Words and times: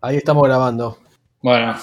Ahí 0.00 0.16
estamos 0.16 0.44
grabando. 0.44 0.96
Bueno. 1.42 1.74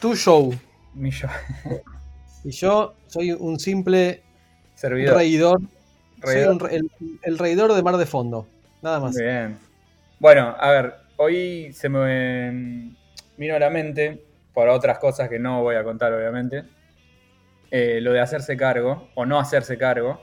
Tu 0.00 0.14
show. 0.14 0.52
Mi 0.94 1.10
yo- 1.10 1.28
Y 2.44 2.50
yo 2.50 2.94
soy 3.06 3.32
un 3.32 3.58
simple 3.58 4.22
servidor. 4.74 5.16
reidor. 5.16 5.60
Soy 6.22 6.42
un 6.42 6.60
el, 6.70 6.90
el 7.22 7.38
reidor 7.38 7.72
de 7.74 7.82
mar 7.82 7.96
de 7.96 8.06
fondo. 8.06 8.46
Nada 8.82 9.00
más. 9.00 9.14
Muy 9.14 9.22
bien. 9.24 9.58
Bueno, 10.18 10.54
a 10.58 10.70
ver, 10.70 10.94
hoy 11.16 11.72
se 11.72 11.88
me 11.88 12.92
vino 13.36 13.54
a 13.54 13.58
la 13.58 13.70
mente, 13.70 14.24
por 14.52 14.68
otras 14.68 14.98
cosas 14.98 15.28
que 15.28 15.38
no 15.38 15.62
voy 15.62 15.76
a 15.76 15.84
contar, 15.84 16.12
obviamente, 16.12 16.64
eh, 17.70 18.00
lo 18.00 18.12
de 18.12 18.20
hacerse 18.20 18.56
cargo 18.56 19.08
o 19.14 19.24
no 19.26 19.38
hacerse 19.38 19.78
cargo 19.78 20.22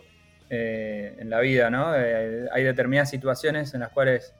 eh, 0.49 1.15
en 1.19 1.29
la 1.29 1.39
vida, 1.39 1.69
¿no? 1.69 1.93
Eh, 1.95 2.45
hay 2.51 2.63
determinadas 2.63 3.09
situaciones 3.09 3.73
en 3.73 3.79
las 3.81 3.89
cuales 3.89 4.33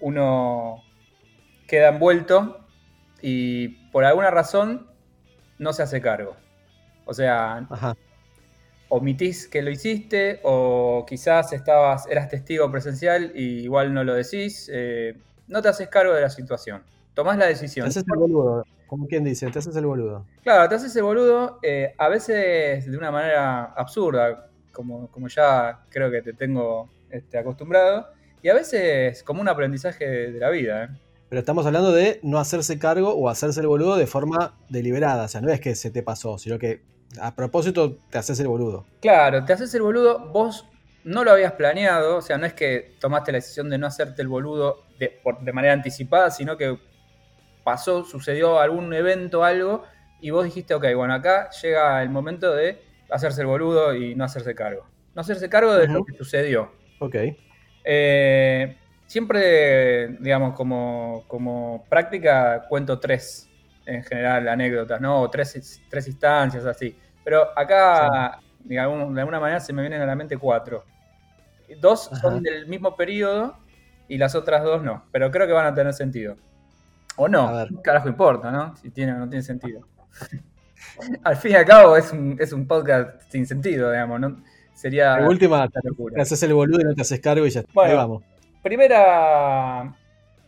uno 0.00 0.82
queda 1.66 1.88
envuelto 1.88 2.61
y 3.22 3.68
por 3.92 4.04
alguna 4.04 4.30
razón 4.30 4.86
no 5.58 5.72
se 5.72 5.82
hace 5.82 6.00
cargo. 6.00 6.36
O 7.06 7.14
sea, 7.14 7.66
Ajá. 7.70 7.96
omitís 8.88 9.48
que 9.48 9.62
lo 9.62 9.70
hiciste 9.70 10.40
o 10.42 11.04
quizás 11.08 11.52
estabas, 11.52 12.06
eras 12.08 12.28
testigo 12.28 12.70
presencial 12.70 13.32
y 13.34 13.60
igual 13.62 13.94
no 13.94 14.04
lo 14.04 14.14
decís, 14.14 14.70
eh, 14.72 15.16
no 15.48 15.62
te 15.62 15.68
haces 15.68 15.88
cargo 15.88 16.12
de 16.14 16.20
la 16.22 16.30
situación. 16.30 16.82
Tomás 17.14 17.38
la 17.38 17.46
Te 17.46 17.50
decisión. 17.50 17.86
haces 17.86 18.04
el 18.10 18.18
boludo. 18.18 18.64
Como 18.86 19.06
quien 19.06 19.24
dice, 19.24 19.50
te 19.50 19.58
haces 19.58 19.74
el 19.76 19.86
boludo. 19.86 20.26
Claro, 20.42 20.68
te 20.68 20.74
haces 20.74 20.94
el 20.96 21.02
boludo, 21.02 21.58
eh, 21.62 21.94
a 21.96 22.08
veces 22.08 22.90
de 22.90 22.96
una 22.98 23.10
manera 23.10 23.64
absurda, 23.74 24.48
como, 24.72 25.08
como 25.10 25.28
ya 25.28 25.84
creo 25.88 26.10
que 26.10 26.20
te 26.22 26.34
tengo 26.34 26.90
este, 27.10 27.38
acostumbrado, 27.38 28.08
y 28.42 28.48
a 28.50 28.54
veces 28.54 29.22
como 29.22 29.40
un 29.40 29.48
aprendizaje 29.48 30.06
de, 30.06 30.32
de 30.32 30.38
la 30.40 30.50
vida. 30.50 30.84
¿eh? 30.84 30.88
Pero 31.32 31.40
estamos 31.40 31.64
hablando 31.64 31.92
de 31.92 32.20
no 32.22 32.38
hacerse 32.38 32.78
cargo 32.78 33.14
o 33.14 33.30
hacerse 33.30 33.62
el 33.62 33.66
boludo 33.66 33.96
de 33.96 34.06
forma 34.06 34.54
deliberada. 34.68 35.24
O 35.24 35.28
sea, 35.28 35.40
no 35.40 35.50
es 35.50 35.62
que 35.62 35.74
se 35.74 35.90
te 35.90 36.02
pasó, 36.02 36.36
sino 36.36 36.58
que 36.58 36.82
a 37.18 37.34
propósito 37.34 37.96
te 38.10 38.18
haces 38.18 38.38
el 38.40 38.48
boludo. 38.48 38.84
Claro, 39.00 39.42
te 39.46 39.54
haces 39.54 39.72
el 39.74 39.80
boludo, 39.80 40.18
vos 40.30 40.68
no 41.04 41.24
lo 41.24 41.30
habías 41.30 41.52
planeado, 41.52 42.18
o 42.18 42.20
sea, 42.20 42.36
no 42.36 42.44
es 42.44 42.52
que 42.52 42.96
tomaste 43.00 43.32
la 43.32 43.38
decisión 43.38 43.70
de 43.70 43.78
no 43.78 43.86
hacerte 43.86 44.20
el 44.20 44.28
boludo 44.28 44.82
de, 44.98 45.08
por- 45.08 45.40
de 45.40 45.54
manera 45.54 45.72
anticipada, 45.72 46.30
sino 46.30 46.58
que 46.58 46.78
pasó, 47.64 48.04
sucedió 48.04 48.60
algún 48.60 48.92
evento, 48.92 49.42
algo, 49.42 49.84
y 50.20 50.28
vos 50.28 50.44
dijiste, 50.44 50.74
ok, 50.74 50.84
bueno, 50.94 51.14
acá 51.14 51.48
llega 51.62 52.02
el 52.02 52.10
momento 52.10 52.54
de 52.54 52.78
hacerse 53.08 53.40
el 53.40 53.46
boludo 53.46 53.94
y 53.94 54.14
no 54.14 54.24
hacerse 54.24 54.54
cargo. 54.54 54.84
No 55.14 55.22
hacerse 55.22 55.48
cargo 55.48 55.72
de 55.72 55.88
lo 55.88 56.04
que 56.04 56.12
sucedió. 56.14 56.72
Ok. 57.00 57.16
Eh, 57.84 58.76
siempre, 59.12 60.08
digamos, 60.20 60.54
como, 60.54 61.24
como 61.28 61.84
práctica, 61.90 62.64
cuento 62.66 62.98
tres, 62.98 63.46
en 63.84 64.02
general, 64.04 64.48
anécdotas, 64.48 65.02
¿no? 65.02 65.20
O 65.20 65.28
tres, 65.28 65.82
tres 65.90 66.08
instancias 66.08 66.64
así. 66.64 66.96
Pero 67.22 67.46
acá, 67.54 68.40
digamos, 68.64 69.14
de 69.14 69.20
alguna 69.20 69.38
manera, 69.38 69.60
se 69.60 69.74
me 69.74 69.82
vienen 69.82 70.00
a 70.00 70.06
la 70.06 70.16
mente 70.16 70.38
cuatro. 70.38 70.86
Dos 71.78 72.10
Ajá. 72.10 72.22
son 72.22 72.42
del 72.42 72.66
mismo 72.68 72.96
periodo 72.96 73.58
y 74.08 74.16
las 74.16 74.34
otras 74.34 74.64
dos 74.64 74.82
no. 74.82 75.04
Pero 75.12 75.30
creo 75.30 75.46
que 75.46 75.52
van 75.52 75.66
a 75.66 75.74
tener 75.74 75.92
sentido. 75.92 76.36
O 77.16 77.28
no, 77.28 77.48
A 77.48 77.64
ver. 77.64 77.68
¿qué 77.68 77.82
carajo 77.82 78.08
importa, 78.08 78.50
¿no? 78.50 78.74
Si 78.78 78.88
tiene 78.88 79.12
o 79.12 79.18
no 79.18 79.28
tiene 79.28 79.42
sentido. 79.42 79.86
al 81.22 81.36
fin 81.36 81.52
y 81.52 81.54
al 81.56 81.66
cabo, 81.66 81.98
es 81.98 82.10
un, 82.14 82.38
es 82.40 82.50
un 82.54 82.66
podcast 82.66 83.20
sin 83.30 83.46
sentido, 83.46 83.90
digamos, 83.90 84.20
¿no? 84.20 84.42
Sería. 84.72 85.16
De 85.16 85.28
última, 85.28 85.68
te 85.68 85.80
locura. 85.84 86.14
te 86.14 86.22
haces 86.22 86.42
el 86.44 86.54
boludo 86.54 86.80
y 86.80 86.84
no 86.84 86.94
te 86.94 87.02
haces 87.02 87.20
cargo 87.20 87.46
y 87.46 87.50
ya 87.50 87.60
está. 87.60 87.72
Bueno. 87.74 87.90
Ahí 87.90 87.96
vamos. 87.98 88.31
Primera, 88.62 89.96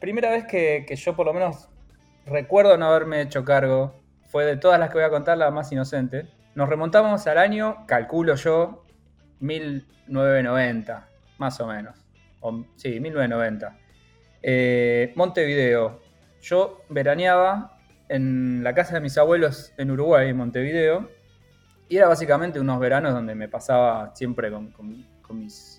primera 0.00 0.30
vez 0.30 0.44
que, 0.46 0.84
que 0.86 0.96
yo 0.96 1.16
por 1.16 1.26
lo 1.26 1.34
menos 1.34 1.68
recuerdo 2.26 2.76
no 2.76 2.86
haberme 2.86 3.20
hecho 3.20 3.44
cargo, 3.44 4.00
fue 4.28 4.44
de 4.44 4.56
todas 4.56 4.78
las 4.78 4.88
que 4.90 4.94
voy 4.98 5.04
a 5.04 5.10
contar 5.10 5.36
la 5.38 5.50
más 5.50 5.70
inocente. 5.72 6.28
Nos 6.54 6.68
remontamos 6.68 7.26
al 7.26 7.38
año, 7.38 7.84
calculo 7.86 8.36
yo, 8.36 8.84
1990, 9.40 11.08
más 11.38 11.60
o 11.60 11.66
menos. 11.66 11.98
Sí, 12.76 13.00
1990. 13.00 13.78
Eh, 14.42 15.12
Montevideo. 15.16 16.00
Yo 16.42 16.82
veraneaba 16.90 17.78
en 18.08 18.62
la 18.62 18.74
casa 18.74 18.94
de 18.94 19.00
mis 19.00 19.16
abuelos 19.18 19.72
en 19.78 19.90
Uruguay, 19.90 20.28
en 20.28 20.36
Montevideo. 20.36 21.08
Y 21.88 21.96
era 21.96 22.08
básicamente 22.08 22.60
unos 22.60 22.78
veranos 22.78 23.12
donde 23.14 23.34
me 23.34 23.48
pasaba 23.48 24.14
siempre 24.14 24.50
con, 24.50 24.70
con- 24.72 25.06
con 25.22 25.38
mis, 25.38 25.73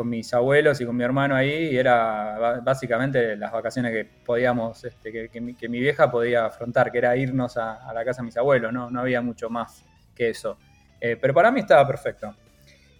con 0.00 0.08
mis 0.08 0.32
abuelos 0.32 0.80
y 0.80 0.86
con 0.86 0.96
mi 0.96 1.04
hermano 1.04 1.34
ahí. 1.36 1.68
Y 1.72 1.76
era 1.76 2.60
básicamente 2.64 3.36
las 3.36 3.52
vacaciones 3.52 3.92
que 3.92 4.04
podíamos, 4.24 4.82
este, 4.84 5.12
que, 5.12 5.28
que 5.28 5.40
mi, 5.40 5.54
que 5.54 5.68
mi 5.68 5.78
vieja 5.80 6.10
podía 6.10 6.46
afrontar, 6.46 6.90
que 6.90 6.98
era 6.98 7.14
irnos 7.16 7.56
a, 7.58 7.86
a 7.88 7.92
la 7.92 8.02
casa 8.04 8.22
de 8.22 8.26
mis 8.26 8.36
abuelos. 8.38 8.72
No, 8.72 8.90
no 8.90 9.00
había 9.00 9.20
mucho 9.20 9.50
más 9.50 9.84
que 10.14 10.30
eso. 10.30 10.58
Eh, 11.00 11.16
pero 11.20 11.34
para 11.34 11.50
mí 11.50 11.60
estaba 11.60 11.86
perfecto. 11.86 12.34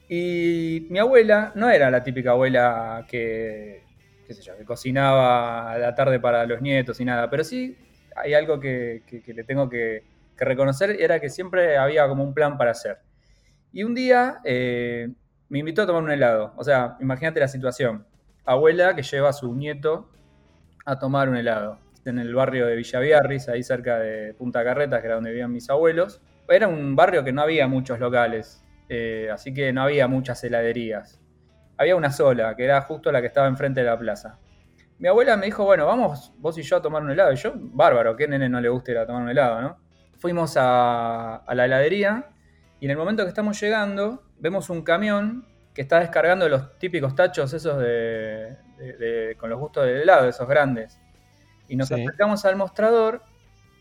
Y 0.08 0.86
mi 0.90 0.98
abuela 0.98 1.52
no 1.54 1.70
era 1.70 1.90
la 1.90 2.02
típica 2.02 2.32
abuela 2.32 3.06
que, 3.08 3.84
qué 4.26 4.34
sé 4.34 4.42
yo, 4.42 4.56
que 4.56 4.64
cocinaba 4.64 5.72
a 5.72 5.78
la 5.78 5.94
tarde 5.94 6.18
para 6.20 6.44
los 6.46 6.60
nietos 6.60 7.00
y 7.00 7.04
nada, 7.04 7.30
pero 7.30 7.44
sí 7.44 7.76
hay 8.16 8.34
algo 8.34 8.58
que, 8.58 9.04
que- 9.06 9.32
le 9.34 9.44
tengo 9.44 9.68
que 9.68 10.02
reconocer, 10.36 10.96
era 11.00 11.20
que 11.20 11.30
siempre 11.30 11.76
había 11.76 12.08
como 12.08 12.24
un 12.24 12.34
plan 12.34 12.58
para 12.58 12.72
hacer. 12.72 12.98
Y 13.72 13.84
un 13.84 13.94
día 13.94 14.40
eh, 14.44 15.08
me 15.50 15.58
invitó 15.58 15.82
a 15.82 15.86
tomar 15.86 16.02
un 16.02 16.10
helado, 16.10 16.54
o 16.56 16.64
sea, 16.64 16.96
imagínate 17.00 17.40
la 17.40 17.48
situación, 17.48 18.06
abuela 18.46 18.96
que 18.96 19.02
lleva 19.02 19.28
a 19.28 19.32
su 19.34 19.54
nieto 19.54 20.08
a 20.86 20.98
tomar 20.98 21.28
un 21.28 21.36
helado, 21.36 21.78
en 22.04 22.18
el 22.18 22.34
barrio 22.34 22.66
de 22.66 22.76
Villaviarris, 22.76 23.48
ahí 23.48 23.62
cerca 23.62 23.98
de 23.98 24.34
Punta 24.34 24.64
Carretas, 24.64 25.00
que 25.00 25.06
era 25.06 25.16
donde 25.16 25.30
vivían 25.30 25.52
mis 25.52 25.68
abuelos. 25.70 26.20
Era 26.48 26.68
un 26.68 26.96
barrio 26.96 27.24
que 27.24 27.32
no 27.32 27.42
había 27.42 27.68
muchos 27.68 28.00
locales, 28.00 28.64
eh, 28.88 29.28
así 29.32 29.52
que 29.52 29.72
no 29.72 29.82
había 29.82 30.08
muchas 30.08 30.42
heladerías. 30.42 31.20
Había 31.76 31.96
una 31.96 32.10
sola, 32.10 32.56
que 32.56 32.64
era 32.64 32.80
justo 32.82 33.12
la 33.12 33.20
que 33.20 33.26
estaba 33.26 33.46
enfrente 33.46 33.80
de 33.80 33.86
la 33.86 33.98
plaza. 33.98 34.38
Mi 34.98 35.08
abuela 35.08 35.36
me 35.36 35.46
dijo, 35.46 35.64
bueno, 35.64 35.86
vamos 35.86 36.32
vos 36.38 36.58
y 36.58 36.62
yo 36.62 36.76
a 36.76 36.82
tomar 36.82 37.02
un 37.02 37.10
helado. 37.10 37.32
Y 37.32 37.36
yo, 37.36 37.52
bárbaro, 37.56 38.16
¿qué 38.16 38.28
nene 38.28 38.48
no 38.48 38.60
le 38.60 38.68
gusta 38.68 38.90
ir 38.90 38.98
a 38.98 39.06
tomar 39.06 39.22
un 39.22 39.30
helado, 39.30 39.62
no? 39.62 39.78
Fuimos 40.18 40.56
a, 40.58 41.36
a 41.36 41.54
la 41.54 41.64
heladería 41.64 42.30
y 42.80 42.84
en 42.84 42.90
el 42.90 42.98
momento 42.98 43.22
que 43.22 43.30
estamos 43.30 43.58
llegando, 43.58 44.22
vemos 44.40 44.70
un 44.70 44.82
camión 44.82 45.44
que 45.74 45.82
está 45.82 46.00
descargando 46.00 46.48
los 46.48 46.78
típicos 46.78 47.14
tachos 47.14 47.52
esos 47.52 47.78
de, 47.78 48.56
de- 48.78 48.96
de- 48.98 49.36
con 49.36 49.50
los 49.50 49.58
gustos 49.60 49.86
del 49.86 49.98
helado, 50.02 50.28
esos 50.28 50.48
grandes. 50.48 50.98
Y 51.68 51.76
nos 51.76 51.88
Sí. 51.88 51.94
acercamos 51.94 52.44
al 52.44 52.56
mostrador 52.56 53.22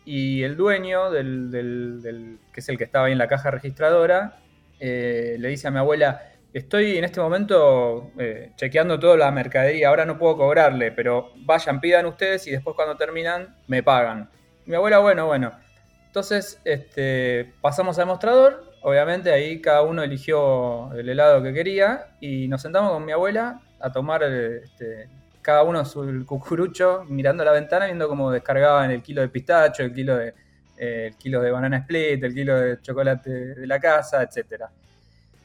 y 0.04 0.42
el 0.44 0.56
dueño, 0.56 1.10
del, 1.10 1.50
del- 1.50 2.00
del- 2.02 2.38
que 2.52 2.60
es 2.60 2.68
el 2.68 2.78
que 2.78 2.84
estaba 2.84 3.06
ahí 3.06 3.12
en 3.12 3.18
la 3.18 3.26
caja 3.28 3.50
registradora, 3.50 4.38
eh, 4.78 5.36
le 5.38 5.48
dice 5.48 5.68
a 5.68 5.70
mi 5.70 5.78
abuela, 5.78 6.22
estoy 6.52 6.96
en 6.96 7.04
este 7.04 7.20
momento 7.20 8.12
eh, 8.18 8.52
chequeando 8.56 8.98
toda 8.98 9.16
la 9.16 9.30
mercadería, 9.30 9.88
ahora 9.88 10.04
no 10.06 10.16
puedo 10.18 10.36
cobrarle, 10.36 10.92
pero 10.92 11.32
vayan, 11.44 11.80
pidan 11.80 12.06
ustedes 12.06 12.46
y 12.46 12.50
después 12.52 12.76
cuando 12.76 12.96
terminan 12.96 13.56
me 13.66 13.82
pagan. 13.82 14.30
Mi 14.66 14.74
abuela, 14.76 14.98
bueno, 15.00 15.26
bueno. 15.26 15.52
Entonces 16.06 16.60
este, 16.64 17.52
pasamos 17.60 17.98
al 17.98 18.06
mostrador, 18.06 18.69
obviamente 18.82 19.32
ahí 19.32 19.60
cada 19.60 19.82
uno 19.82 20.02
eligió 20.02 20.92
el 20.94 21.08
helado 21.08 21.42
que 21.42 21.52
quería 21.52 22.16
y 22.20 22.48
nos 22.48 22.62
sentamos 22.62 22.92
con 22.92 23.04
mi 23.04 23.12
abuela 23.12 23.60
a 23.80 23.92
tomar 23.92 24.22
este, 24.22 25.08
cada 25.42 25.62
uno 25.62 25.84
su 25.84 26.24
cucurucho, 26.26 27.04
mirando 27.08 27.44
la 27.44 27.52
ventana, 27.52 27.86
viendo 27.86 28.08
cómo 28.08 28.30
descargaban 28.30 28.90
el 28.90 29.02
kilo 29.02 29.22
de 29.22 29.28
pistacho, 29.28 29.82
el 29.82 29.94
kilo 29.94 30.16
de, 30.16 30.34
eh, 30.76 31.08
el 31.08 31.16
kilo 31.16 31.40
de 31.40 31.50
banana 31.50 31.78
split, 31.78 32.22
el 32.22 32.34
kilo 32.34 32.58
de 32.58 32.80
chocolate 32.80 33.30
de 33.30 33.66
la 33.66 33.78
casa, 33.80 34.22
etc. 34.22 34.64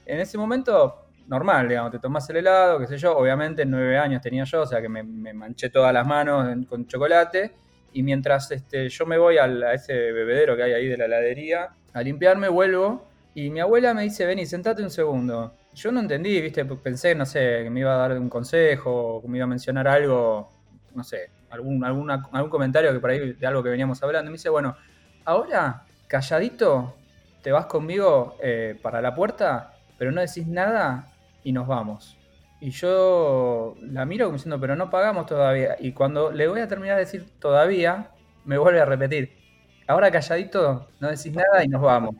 En 0.06 0.20
ese 0.20 0.38
momento, 0.38 1.08
normal, 1.28 1.68
digamos, 1.68 1.92
te 1.92 2.00
tomás 2.00 2.30
el 2.30 2.38
helado, 2.38 2.80
qué 2.80 2.88
sé 2.88 2.98
yo, 2.98 3.18
obviamente 3.18 3.66
nueve 3.66 3.98
años 3.98 4.22
tenía 4.22 4.44
yo, 4.44 4.62
o 4.62 4.66
sea 4.68 4.82
que 4.82 4.90
me, 4.90 5.04
manché 5.34 5.70
todas 5.70 5.94
las 5.94 6.06
manos 6.06 6.66
con 6.68 6.86
chocolate, 6.88 7.54
y 7.94 8.04
mientras 8.04 8.52
este, 8.52 8.90
yo 8.90 9.06
me 9.06 9.18
voy 9.18 9.38
al- 9.38 9.64
a 9.64 9.74
ese 9.74 9.94
bebedero 9.94 10.56
que 10.58 10.64
hay 10.64 10.74
ahí 10.74 10.88
de 10.88 10.98
la 10.98 11.06
heladería, 11.06 11.70
a 11.94 12.02
limpiarme, 12.02 12.50
vuelvo, 12.50 13.08
y 13.36 13.52
mi 13.52 13.60
abuela 13.62 13.94
me 13.94 14.04
dice, 14.04 14.26
vení, 14.26 14.46
sentate 14.48 14.82
un 14.84 14.90
segundo. 14.90 15.60
Yo 15.74 15.92
no 15.92 16.00
entendí, 16.02 16.42
viste, 16.42 16.66
pensé, 16.66 17.16
no 17.16 17.26
sé, 17.28 17.64
que 17.66 17.70
me 17.70 17.82
iba 17.82 17.94
a 17.94 17.98
dar 18.08 18.18
un 18.20 18.30
consejo, 18.30 19.22
que 19.22 19.28
me 19.30 19.38
iba 19.40 19.46
a 19.46 19.48
mencionar 19.48 19.88
algo, 19.90 20.56
no 20.94 21.04
sé, 21.04 21.34
algún, 21.50 21.84
alguna- 21.86 22.24
algún 22.34 22.50
comentario 22.52 22.94
que 22.94 23.00
por 23.02 23.12
ahí 23.12 23.34
de 23.34 23.48
algo 23.48 23.62
que 23.64 23.70
veníamos 23.70 24.02
hablando. 24.04 24.32
Me 24.32 24.36
dice, 24.38 24.50
bueno, 24.50 24.78
ahora, 25.26 25.90
calladito, 26.08 27.04
te 27.42 27.52
vas 27.52 27.68
conmigo 27.68 28.38
eh, 28.42 28.80
para 28.82 29.02
la 29.02 29.14
puerta, 29.14 29.80
pero 29.98 30.12
no 30.12 30.22
decís 30.22 30.48
nada 30.48 31.14
y 31.44 31.52
nos 31.52 31.68
vamos. 31.68 32.22
Y 32.60 32.72
yo 32.72 33.76
la 33.82 34.06
miro 34.06 34.26
como 34.28 34.38
diciendo, 34.38 34.60
pero 34.62 34.76
no 34.78 34.90
pagamos 34.90 35.26
todavía. 35.26 35.76
Y 35.80 35.94
cuando 35.94 36.32
le 36.32 36.48
voy 36.48 36.62
a 36.62 36.68
terminar 36.70 36.96
de 36.98 37.02
decir 37.06 37.38
todavía, 37.40 38.12
me 38.46 38.58
vuelve 38.58 38.82
a 38.82 38.86
repetir, 38.86 39.44
ahora 39.88 40.10
calladito, 40.12 40.96
no 41.00 41.10
decís 41.10 41.34
nada 41.34 41.64
y 41.64 41.68
nos 41.68 41.82
vamos. 41.82 42.16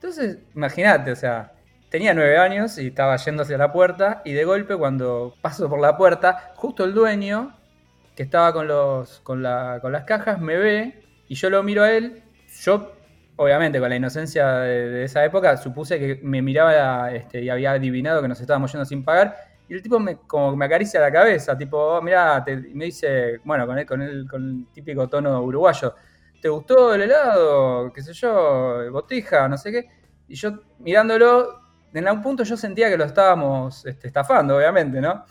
Entonces, 0.00 0.38
imagínate, 0.54 1.12
o 1.12 1.16
sea, 1.16 1.52
tenía 1.90 2.14
nueve 2.14 2.38
años 2.38 2.78
y 2.78 2.86
estaba 2.86 3.18
yendo 3.18 3.42
hacia 3.42 3.58
la 3.58 3.70
puerta 3.70 4.22
y 4.24 4.32
de 4.32 4.44
golpe 4.46 4.74
cuando 4.74 5.34
paso 5.42 5.68
por 5.68 5.78
la 5.78 5.98
puerta, 5.98 6.52
justo 6.54 6.84
el 6.84 6.94
dueño, 6.94 7.54
que 8.16 8.22
estaba 8.22 8.54
con, 8.54 8.66
los, 8.66 9.20
con, 9.20 9.44
con 9.82 9.92
las 9.92 10.04
cajas, 10.04 10.40
me 10.40 10.56
ve 10.56 11.04
y 11.28 11.34
yo 11.34 11.50
lo 11.50 11.62
miro 11.62 11.82
a 11.82 11.92
él. 11.92 12.22
Yo, 12.62 12.94
obviamente, 13.36 13.78
con 13.78 13.90
la 13.90 13.96
inocencia 13.96 14.60
de, 14.60 15.04
esa 15.04 15.22
época, 15.22 15.58
supuse 15.58 15.98
que 15.98 16.18
me 16.22 16.40
miraba 16.40 17.12
este, 17.12 17.42
y 17.42 17.50
había 17.50 17.72
adivinado 17.72 18.22
que 18.22 18.28
nos 18.28 18.40
estábamos 18.40 18.72
yendo 18.72 18.86
sin 18.86 19.04
pagar. 19.04 19.36
Y 19.68 19.74
el 19.74 19.82
tipo 19.82 20.00
me, 20.00 20.16
como 20.16 20.56
me 20.56 20.64
acaricia 20.64 20.98
la 20.98 21.12
cabeza, 21.12 21.58
tipo, 21.58 21.76
oh, 21.76 22.00
mira, 22.00 22.42
me 22.72 22.86
dice, 22.86 23.38
bueno, 23.44 23.66
con 23.66 23.78
el, 23.78 23.84
con, 23.84 24.00
el, 24.00 24.26
con 24.26 24.48
el 24.48 24.66
típico 24.72 25.08
tono 25.10 25.42
uruguayo, 25.42 25.94
¿te 26.40 26.48
gustó 26.48 26.94
el 26.94 27.02
helado? 27.02 27.92
¿Qué 27.92 28.02
sé 28.02 28.12
yo? 28.12 28.90
¿Botija? 28.90 29.48
No 29.48 29.56
sé 29.56 29.70
qué. 29.72 29.88
Y 30.28 30.34
yo 30.34 30.60
mirándolo, 30.78 31.60
en 31.92 32.06
algún 32.06 32.22
punto 32.22 32.44
yo 32.44 32.56
sentía 32.56 32.88
que 32.88 32.96
lo 32.96 33.04
estábamos 33.04 33.84
este, 33.86 34.08
estafando, 34.08 34.56
obviamente, 34.56 35.00
¿no? 35.00 35.24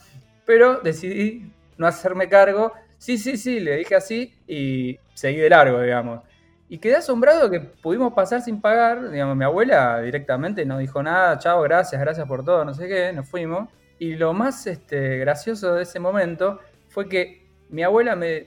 Pero 0.46 0.80
decidí 0.82 1.52
no 1.78 1.88
hacerme 1.88 2.28
cargo. 2.28 2.74
Sí, 2.98 3.18
sí, 3.18 3.38
sí, 3.38 3.60
le 3.60 3.78
dije 3.78 3.96
así 3.96 4.36
y 4.48 5.00
seguí 5.14 5.38
de 5.38 5.50
largo, 5.50 5.82
digamos. 5.82 6.22
Y 6.68 6.78
quedé 6.78 6.98
asombrado 6.98 7.50
que 7.50 7.62
pudimos 7.62 8.14
pasar 8.14 8.42
sin 8.42 8.62
pagar. 8.62 9.10
Digamos, 9.10 9.36
mi 9.36 9.46
abuela 9.46 10.02
directamente 10.02 10.66
no 10.66 10.78
dijo 10.78 11.02
nada, 11.02 11.40
chao, 11.40 11.62
gracias, 11.62 12.00
gracias 12.00 12.28
por 12.28 12.44
todo, 12.44 12.64
no 12.64 12.74
sé 12.74 12.88
qué, 12.88 13.12
nos 13.14 13.28
fuimos. 13.28 13.70
Y 13.98 14.16
lo 14.16 14.34
más 14.34 14.68
este, 14.68 15.18
gracioso 15.18 15.74
de 15.74 15.84
ese 15.84 16.00
momento 16.00 16.60
fue 16.90 17.10
que 17.10 17.48
mi 17.70 17.84
abuela 17.84 18.16
me, 18.16 18.46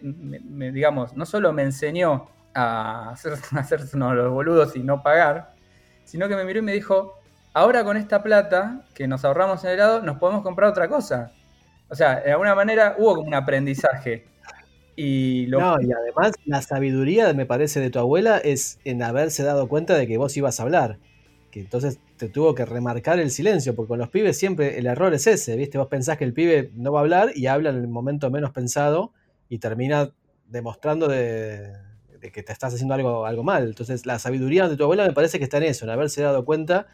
digamos, 0.72 1.16
no 1.16 1.26
solo 1.26 1.52
me 1.52 1.62
enseñó 1.62 2.28
a 2.54 3.10
hacer, 3.10 3.34
hacerse 3.58 3.96
los 3.96 4.32
boludos 4.32 4.76
y 4.76 4.82
no 4.82 5.02
pagar, 5.02 5.54
sino 6.04 6.28
que 6.28 6.36
me 6.36 6.44
miró 6.44 6.58
y 6.60 6.62
me 6.62 6.72
dijo, 6.72 7.18
ahora 7.52 7.84
con 7.84 7.96
esta 7.96 8.22
plata 8.22 8.82
que 8.94 9.06
nos 9.06 9.24
ahorramos 9.24 9.62
en 9.64 9.70
el 9.70 9.74
helado, 9.76 10.02
nos 10.02 10.18
podemos 10.18 10.42
comprar 10.42 10.70
otra 10.70 10.88
cosa. 10.88 11.32
O 11.88 11.94
sea, 11.94 12.20
de 12.20 12.32
alguna 12.32 12.54
manera 12.54 12.96
hubo 12.98 13.16
como 13.16 13.28
un 13.28 13.34
aprendizaje. 13.34 14.26
Y 14.96 15.46
No, 15.48 15.80
y 15.80 15.90
además 15.92 16.32
la 16.44 16.62
sabiduría, 16.62 17.32
me 17.34 17.46
parece, 17.46 17.80
de 17.80 17.90
tu 17.90 17.98
abuela 17.98 18.38
es 18.38 18.78
en 18.84 19.02
haberse 19.02 19.42
dado 19.42 19.68
cuenta 19.68 19.94
de 19.96 20.06
que 20.06 20.18
vos 20.18 20.36
ibas 20.36 20.60
a 20.60 20.64
hablar. 20.64 20.98
Que 21.50 21.60
entonces 21.60 21.98
te 22.16 22.28
tuvo 22.28 22.54
que 22.54 22.64
remarcar 22.64 23.20
el 23.20 23.30
silencio, 23.30 23.74
porque 23.74 23.88
con 23.88 23.98
los 23.98 24.08
pibes 24.08 24.38
siempre 24.38 24.78
el 24.78 24.86
error 24.86 25.12
es 25.12 25.26
ese, 25.26 25.56
¿viste? 25.56 25.76
Vos 25.76 25.88
pensás 25.88 26.16
que 26.16 26.24
el 26.24 26.32
pibe 26.32 26.70
no 26.74 26.92
va 26.92 27.00
a 27.00 27.02
hablar 27.02 27.32
y 27.34 27.46
habla 27.46 27.70
en 27.70 27.76
el 27.76 27.88
momento 27.88 28.30
menos 28.30 28.52
pensado 28.52 29.12
y 29.50 29.58
termina 29.58 30.10
demostrando 30.48 31.08
de, 31.08 31.74
que 32.30 32.42
te 32.42 32.52
estás 32.52 32.74
haciendo 32.74 32.94
algo, 32.94 33.26
algo 33.26 33.42
mal. 33.42 33.64
Entonces 33.64 34.06
la 34.06 34.18
sabiduría 34.18 34.68
de 34.68 34.76
tu 34.76 34.84
abuela 34.84 35.06
me 35.06 35.12
parece 35.12 35.38
que 35.38 35.44
está 35.44 35.56
en 35.56 35.64
eso, 35.64 35.84
en 35.84 35.90
haberse 35.90 36.22
dado 36.22 36.44
cuenta 36.44 36.86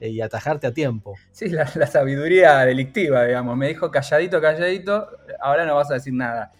eh, 0.00 0.08
y 0.08 0.20
atajarte 0.20 0.66
a 0.66 0.72
tiempo. 0.72 1.14
Sí, 1.30 1.48
la, 1.48 1.66
sabiduría 1.86 2.58
delictiva, 2.64 3.24
digamos. 3.24 3.56
Me 3.56 3.68
dijo 3.68 3.90
calladito, 3.90 4.40
calladito, 4.40 5.08
ahora 5.40 5.64
no 5.64 5.76
vas 5.76 5.90
a 5.90 5.94
decir 5.94 6.12
nada. 6.12 6.52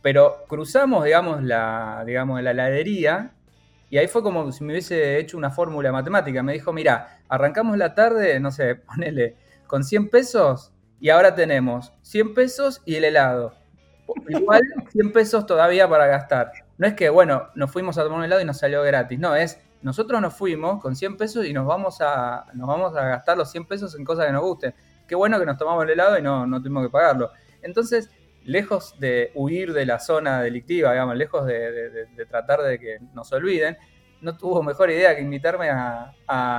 Pero 0.00 0.44
cruzamos, 0.48 1.04
digamos, 1.04 1.42
la, 1.42 2.04
digamos, 2.06 2.42
la 2.42 2.52
heladería 2.52 3.32
y 3.90 3.98
ahí 3.98 4.08
fue 4.08 4.22
como 4.22 4.50
si 4.50 4.64
me 4.64 4.72
hubiese 4.72 5.18
hecho 5.18 5.36
una 5.36 5.50
fórmula 5.50 5.92
matemática. 5.92 6.42
Me 6.42 6.52
dijo, 6.54 6.72
mira, 6.72 7.20
arrancamos 7.28 7.76
la 7.76 7.94
tarde, 7.94 8.40
no 8.40 8.50
sé, 8.50 8.74
ponele, 8.86 9.36
con 9.66 9.84
100 9.84 10.08
pesos 10.08 10.72
y 11.00 11.10
ahora 11.10 11.34
tenemos 11.34 11.92
100 12.02 12.34
pesos 12.34 12.82
y 12.84 12.96
el 12.96 13.04
helado. 13.04 13.54
Igual 14.28 14.62
100 14.92 15.12
pesos 15.12 15.46
todavía 15.46 15.88
para 15.88 16.06
gastar. 16.06 16.65
No 16.78 16.86
es 16.86 16.94
que, 16.94 17.08
bueno, 17.08 17.48
nos 17.54 17.70
fuimos 17.70 17.96
a 17.98 18.02
tomar 18.02 18.18
un 18.18 18.24
helado 18.24 18.40
y 18.40 18.44
nos 18.44 18.58
salió 18.58 18.82
gratis. 18.82 19.18
No, 19.18 19.34
es 19.34 19.58
nosotros 19.82 20.20
nos 20.20 20.34
fuimos 20.34 20.80
con 20.80 20.96
100 20.96 21.16
pesos 21.16 21.46
y 21.46 21.52
nos 21.52 21.66
vamos 21.66 21.98
a, 22.00 22.46
nos 22.54 22.66
vamos 22.66 22.96
a 22.96 23.04
gastar 23.04 23.38
los 23.38 23.50
100 23.50 23.66
pesos 23.66 23.94
en 23.94 24.04
cosas 24.04 24.26
que 24.26 24.32
nos 24.32 24.42
gusten. 24.42 24.74
Qué 25.06 25.14
bueno 25.14 25.38
que 25.38 25.46
nos 25.46 25.56
tomamos 25.56 25.84
el 25.84 25.90
helado 25.90 26.18
y 26.18 26.22
no, 26.22 26.46
no 26.46 26.60
tuvimos 26.60 26.84
que 26.84 26.90
pagarlo. 26.90 27.30
Entonces, 27.62 28.10
lejos 28.46 28.98
de 28.98 29.32
huir 29.34 29.72
de 29.72 29.86
la 29.86 29.98
zona 29.98 30.40
delictiva, 30.40 30.92
digamos, 30.92 31.16
lejos 31.16 31.46
de, 31.46 32.08
tratar 32.28 32.62
de 32.62 32.78
que 32.78 32.98
nos 33.12 33.32
olviden, 33.32 33.76
no 34.20 34.36
tuvo 34.36 34.62
mejor 34.62 34.90
idea 34.90 35.14
que 35.14 35.22
invitarme 35.22 35.68
a, 35.70 36.12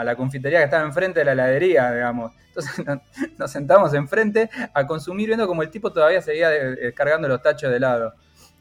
la 0.06 0.16
confitería 0.16 0.60
que 0.60 0.66
estaba 0.66 0.84
enfrente 0.84 1.20
de 1.20 1.26
la 1.26 1.32
heladería, 1.32 1.92
digamos. 1.92 2.32
Entonces 2.48 2.86
nos, 3.38 3.52
sentamos 3.52 3.94
enfrente 3.94 4.50
a 4.74 4.86
consumir 4.86 5.28
viendo 5.28 5.48
como 5.48 5.64
el 5.64 5.70
tipo 5.70 5.92
todavía 5.92 6.22
seguía 6.22 6.50
descargando 6.50 7.28
los 7.28 7.42
tachos 7.42 7.72
de 7.72 7.78
helado. 7.78 8.14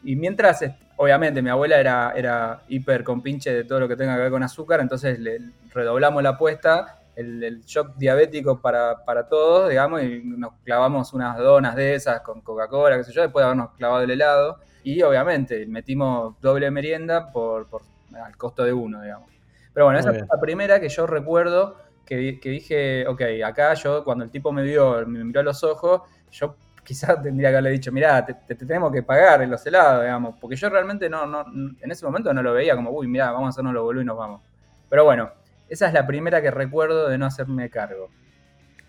Y 0.03 0.17
mientras 0.17 0.63
obviamente 0.97 1.43
mi 1.43 1.51
abuela 1.51 1.79
era, 1.79 2.13
era 2.17 2.63
hiper 2.69 3.05
compinche 3.05 3.53
de 3.53 3.65
todo 3.65 3.81
lo 3.81 3.89
que 3.89 3.97
tenga 3.97 4.17
que 4.17 4.23
ver 4.23 4.31
con 4.31 4.43
azúcar, 4.43 4.81
entonces 4.81 5.19
le 5.19 5.39
redoblamos 5.73 6.23
la 6.23 6.31
apuesta, 6.31 7.01
el, 7.17 7.63
shock 7.65 7.97
diabético 7.97 8.61
para, 8.61 8.97
todos, 9.29 9.71
digamos, 9.71 10.03
y 10.03 10.23
nos 10.25 10.53
clavamos 10.65 11.13
unas 11.13 11.39
donas 11.39 11.75
de 11.75 11.95
esas 11.95 12.21
con 12.21 12.41
Coca-Cola, 12.43 12.99
qué 12.99 13.05
sé 13.05 13.13
yo, 13.13 13.23
después 13.23 13.43
de 13.43 13.47
habernos 13.47 13.71
clavado 13.73 14.03
el 14.03 14.11
helado. 14.11 14.59
Y 14.85 15.03
obviamente 15.03 15.67
metimos 15.67 16.41
doble 16.41 16.71
merienda 16.71 17.33
por, 17.33 17.67
por 17.67 17.83
al 18.15 18.37
costo 18.37 18.63
de 18.63 18.73
uno, 18.73 19.03
digamos. 19.03 19.31
Pero 19.73 19.87
bueno, 19.87 19.99
esa 19.99 20.11
es 20.11 20.21
la 20.21 20.41
primera 20.41 20.79
que 20.79 20.89
yo 20.89 21.07
recuerdo 21.07 21.77
que, 22.05 22.39
que, 22.39 22.51
dije, 22.51 23.07
ok, 23.07 23.23
acá 23.45 23.75
yo 23.75 24.05
cuando 24.05 24.25
el 24.25 24.31
tipo 24.31 24.53
me 24.53 24.63
vio, 24.63 25.05
me 25.07 25.25
miró 25.25 25.41
a 25.41 25.43
los 25.43 25.65
ojos, 25.65 26.03
yo 26.31 26.55
quizás 26.87 27.21
tendría 27.23 27.51
que 27.51 27.57
haberle 27.57 27.71
dicho, 27.71 27.93
mirá, 27.93 28.25
te, 28.25 28.55
tenemos 28.55 28.93
que 28.93 29.03
pagar 29.03 29.43
en 29.43 29.51
los 29.51 29.67
helados, 29.67 30.05
digamos, 30.05 30.37
porque 30.41 30.57
yo 30.57 30.71
realmente 30.71 31.11
no, 31.11 31.27
no, 31.27 31.45
en 31.81 31.91
ese 31.91 32.07
momento 32.07 32.33
no 32.33 32.43
lo 32.43 32.55
veía 32.55 32.75
como, 32.77 32.91
uy, 32.91 33.09
mirá, 33.09 33.33
vamos 33.33 33.49
a 33.49 33.51
hacernos 33.51 33.75
los 33.75 33.83
boludos 33.83 34.05
y 34.05 34.07
nos 34.07 34.17
vamos. 34.17 34.41
Pero 34.89 35.05
bueno, 35.05 35.31
esa 35.69 35.89
es 35.89 35.93
la 35.93 36.07
primera 36.07 36.41
que 36.41 36.51
recuerdo 36.51 37.09
de 37.09 37.19
no 37.19 37.27
hacerme 37.27 37.69
cargo. 37.69 38.09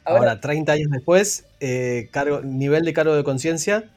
Ahora, 0.06 0.40
30 0.40 0.72
años 0.72 0.90
después, 0.90 1.46
eh, 1.60 2.08
cargo, 2.12 2.40
nivel 2.42 2.86
de 2.86 2.94
cargo 2.94 3.14
de 3.16 3.26
conciencia. 3.26 3.92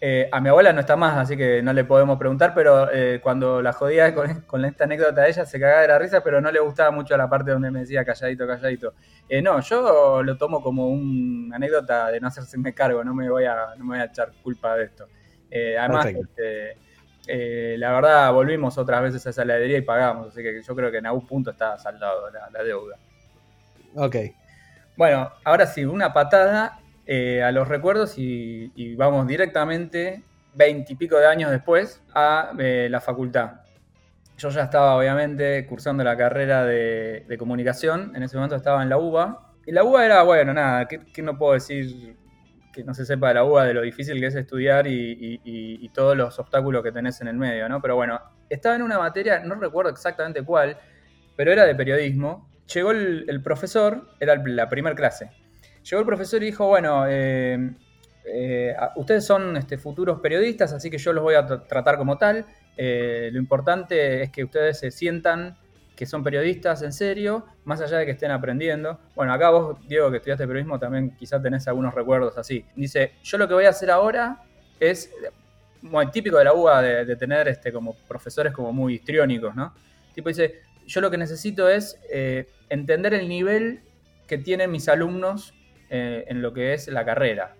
Eh, 0.00 0.28
a 0.30 0.40
mi 0.40 0.48
abuela 0.48 0.72
no 0.72 0.80
está 0.80 0.96
más, 0.96 1.16
así 1.16 1.36
que 1.36 1.62
no 1.62 1.72
le 1.72 1.84
podemos 1.84 2.18
preguntar, 2.18 2.52
pero 2.54 2.92
eh, 2.92 3.20
cuando 3.22 3.62
la 3.62 3.72
jodía 3.72 4.14
con, 4.14 4.64
esta 4.64 4.84
anécdota 4.84 5.22
de 5.22 5.30
ella 5.30 5.46
se 5.46 5.58
cagaba 5.58 5.82
de 5.82 5.88
la 5.88 5.98
risa, 5.98 6.22
pero 6.22 6.40
no 6.40 6.50
le 6.50 6.60
gustaba 6.60 6.90
mucho 6.90 7.16
la 7.16 7.28
parte 7.28 7.52
donde 7.52 7.70
me 7.70 7.80
decía 7.80 8.04
calladito, 8.04 8.46
calladito. 8.46 8.94
Eh, 9.28 9.40
no, 9.40 9.60
yo 9.60 10.22
lo 10.22 10.36
tomo 10.36 10.60
como 10.60 10.88
una 10.88 11.56
anécdota 11.56 12.10
de 12.10 12.20
no 12.20 12.28
hacerse 12.28 12.58
cargo, 12.74 13.02
no 13.04 13.14
me 13.14 13.30
voy 13.30 13.44
a, 13.44 13.74
no 13.78 13.84
me 13.84 13.96
voy 13.96 13.98
a 14.00 14.04
echar 14.04 14.32
culpa 14.42 14.76
de 14.76 14.84
esto. 14.84 15.08
además, 15.78 16.06
este, 16.06 17.78
la 17.78 17.92
verdad, 17.92 18.32
volvimos 18.32 18.76
otras 18.76 19.00
veces 19.00 19.26
a 19.26 19.30
esa 19.30 19.42
heladería 19.42 19.78
y 19.78 19.82
pagamos, 19.82 20.28
así 20.28 20.42
que 20.42 20.60
yo 20.62 20.74
creo 20.74 20.90
que 20.90 20.98
en 20.98 21.06
algún 21.06 21.26
punto 21.26 21.52
está 21.52 21.78
saldado 21.78 22.28
la, 22.30 22.62
deuda. 22.62 22.96
Ok. 23.94 24.16
Bueno, 24.96 25.32
ahora 25.44 25.66
sí, 25.66 25.84
una 25.84 26.12
patada 26.12 26.78
eh, 27.06 27.42
a 27.42 27.52
los 27.52 27.68
recuerdos 27.68 28.14
y, 28.16 28.94
vamos 28.96 29.26
directamente, 29.26 30.22
veintipico 30.54 31.18
de 31.18 31.26
años 31.26 31.50
después, 31.50 32.02
a 32.14 32.52
eh, 32.58 32.88
la 32.90 33.00
facultad. 33.00 33.60
Yo 34.38 34.48
ya 34.48 34.62
estaba 34.62 34.96
obviamente 34.96 35.66
cursando 35.66 36.02
la 36.02 36.16
carrera 36.16 36.64
de, 36.64 37.36
comunicación, 37.38 38.12
en 38.16 38.22
ese 38.22 38.36
momento 38.36 38.56
estaba 38.56 38.82
en 38.82 38.88
la 38.88 38.98
UBA. 38.98 39.52
Y 39.66 39.72
la 39.72 39.84
UBA 39.84 40.04
era, 40.04 40.22
bueno, 40.22 40.52
nada, 40.54 40.88
¿qué, 40.88 41.22
no 41.22 41.38
puedo 41.38 41.54
decir 41.54 42.16
que 42.72 42.82
no 42.84 42.94
se 42.94 43.04
sepa 43.04 43.28
de 43.28 43.34
la 43.34 43.44
UBA, 43.44 43.66
de 43.66 43.74
lo 43.74 43.82
difícil 43.82 44.18
que 44.18 44.26
es 44.26 44.34
estudiar 44.34 44.86
y, 44.86 45.90
todos 45.94 46.16
los 46.16 46.38
obstáculos 46.38 46.82
que 46.82 46.90
tenés 46.90 47.20
en 47.20 47.28
el 47.28 47.36
medio, 47.36 47.68
¿no? 47.68 47.80
Pero 47.80 47.94
bueno, 47.96 48.20
estaba 48.48 48.74
en 48.74 48.82
una 48.82 48.98
materia, 48.98 49.40
no 49.40 49.54
recuerdo 49.54 49.90
exactamente 49.90 50.42
cuál, 50.42 50.76
pero 51.36 51.52
era 51.52 51.64
de 51.66 51.74
periodismo. 51.74 52.50
Llegó 52.74 52.90
el, 52.90 53.26
el 53.28 53.42
profesor, 53.42 54.08
era 54.18 54.34
la 54.36 54.68
primera 54.68 54.96
clase, 54.96 55.30
Llegó 55.84 56.00
el 56.00 56.06
profesor 56.06 56.42
y 56.42 56.46
dijo, 56.46 56.66
bueno, 56.66 57.04
eh, 57.06 57.70
eh, 58.24 58.74
ustedes 58.96 59.26
son 59.26 59.54
este, 59.58 59.76
futuros 59.76 60.18
periodistas, 60.20 60.72
así 60.72 60.90
que 60.90 60.96
yo 60.96 61.12
los 61.12 61.22
voy 61.22 61.34
a 61.34 61.46
tratar 61.46 61.98
como 61.98 62.16
tal. 62.16 62.46
Eh, 62.76 63.28
lo 63.30 63.38
importante 63.38 64.22
es 64.22 64.30
que 64.30 64.44
ustedes 64.44 64.78
se 64.78 64.90
sientan 64.90 65.58
que 65.94 66.06
son 66.06 66.24
periodistas 66.24 66.82
en 66.82 66.92
serio, 66.92 67.44
más 67.64 67.82
allá 67.82 67.98
de 67.98 68.06
que 68.06 68.12
estén 68.12 68.30
aprendiendo. 68.30 68.98
Bueno, 69.14 69.34
acá 69.34 69.50
vos, 69.50 69.76
Diego, 69.86 70.10
que 70.10 70.16
estudiaste 70.16 70.46
periodismo, 70.46 70.78
también 70.78 71.14
quizás 71.16 71.42
tenés 71.42 71.68
algunos 71.68 71.94
recuerdos 71.94 72.38
así. 72.38 72.64
Dice, 72.74 73.12
yo 73.22 73.36
lo 73.36 73.46
que 73.46 73.54
voy 73.54 73.66
a 73.66 73.70
hacer 73.70 73.90
ahora 73.90 74.42
es, 74.80 75.12
muy 75.82 76.10
típico 76.10 76.38
de 76.38 76.44
la 76.44 76.54
UBA 76.54 76.80
de, 76.80 77.16
tener 77.16 77.46
este, 77.46 77.70
como 77.70 77.94
profesores 78.08 78.54
como 78.54 78.72
muy 78.72 78.94
histriónicos, 78.94 79.54
¿no? 79.54 79.74
Tipo 80.14 80.30
dice, 80.30 80.62
yo 80.86 81.02
lo 81.02 81.10
que 81.10 81.18
necesito 81.18 81.68
es 81.68 82.00
entender 82.70 83.12
el 83.12 83.28
nivel 83.28 83.82
que 84.26 84.38
tienen 84.38 84.70
mis 84.70 84.88
alumnos 84.88 85.52
eh, 85.96 86.24
en 86.26 86.42
lo 86.42 86.52
que 86.52 86.74
es 86.74 86.88
la 86.88 87.04
carrera. 87.04 87.54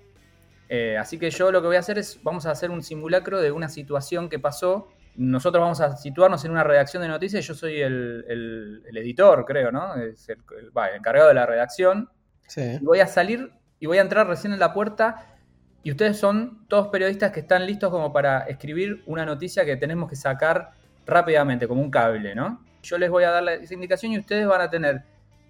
Eh, 0.68 0.98
así 0.98 1.20
que 1.20 1.30
yo 1.30 1.52
lo 1.52 1.60
que 1.60 1.68
voy 1.68 1.76
a 1.76 1.78
hacer 1.78 1.98
es, 1.98 2.18
vamos 2.24 2.46
a 2.46 2.50
hacer 2.50 2.72
un 2.72 2.82
simulacro 2.82 3.40
de 3.40 3.52
una 3.52 3.68
situación 3.68 4.28
que 4.28 4.40
pasó 4.40 4.88
nosotros 5.14 5.62
vamos 5.62 5.80
a 5.80 5.96
situarnos 5.96 6.44
en 6.44 6.50
una 6.50 6.64
redacción 6.64 7.00
de 7.00 7.08
noticias 7.08 7.46
yo 7.46 7.54
soy 7.54 7.80
el, 7.80 8.82
editor, 8.92 9.44
creo, 9.44 9.70
¿no? 9.70 9.94
Es 9.94 10.28
el, 10.28 10.38
encargado 10.96 11.28
de 11.28 11.34
la 11.34 11.46
redacción. 11.46 12.10
Sí. 12.48 12.78
Y 12.80 12.84
voy 12.84 12.98
a 12.98 13.06
salir 13.06 13.52
y 13.78 13.86
voy 13.86 13.98
a 13.98 14.00
entrar 14.00 14.26
recién 14.26 14.52
en 14.52 14.58
la 14.58 14.72
puerta 14.72 15.36
y 15.84 15.92
ustedes 15.92 16.18
son 16.18 16.66
todos 16.66 16.88
periodistas 16.88 17.30
que 17.30 17.38
están 17.38 17.64
listos 17.64 17.90
como 17.90 18.12
para 18.12 18.40
escribir 18.40 19.04
una 19.06 19.24
noticia 19.24 19.64
que 19.64 19.76
tenemos 19.76 20.10
que 20.10 20.16
sacar 20.16 20.72
rápidamente, 21.06 21.68
como 21.68 21.82
un 21.82 21.90
cable, 21.92 22.34
¿no? 22.34 22.64
Yo 22.82 22.98
les 22.98 23.10
voy 23.10 23.22
a 23.22 23.30
dar 23.30 23.48
esa 23.48 23.74
indicación 23.74 24.10
y 24.10 24.18
ustedes 24.18 24.44
van 24.48 24.62
a 24.62 24.70
tener 24.70 25.04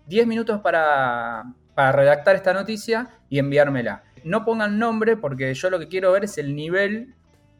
10 0.06 0.26
minutos 0.26 0.60
para, 0.60 1.44
para 1.74 1.92
redactar 1.92 2.36
esta 2.36 2.52
noticia 2.52 3.08
y 3.28 3.38
enviármela. 3.38 4.04
No 4.24 4.44
pongan 4.44 4.78
nombre 4.78 5.16
porque 5.16 5.52
yo 5.54 5.70
lo 5.70 5.78
que 5.78 5.88
quiero 5.88 6.12
ver 6.12 6.24
es 6.24 6.38
el 6.38 6.54
nivel 6.54 7.14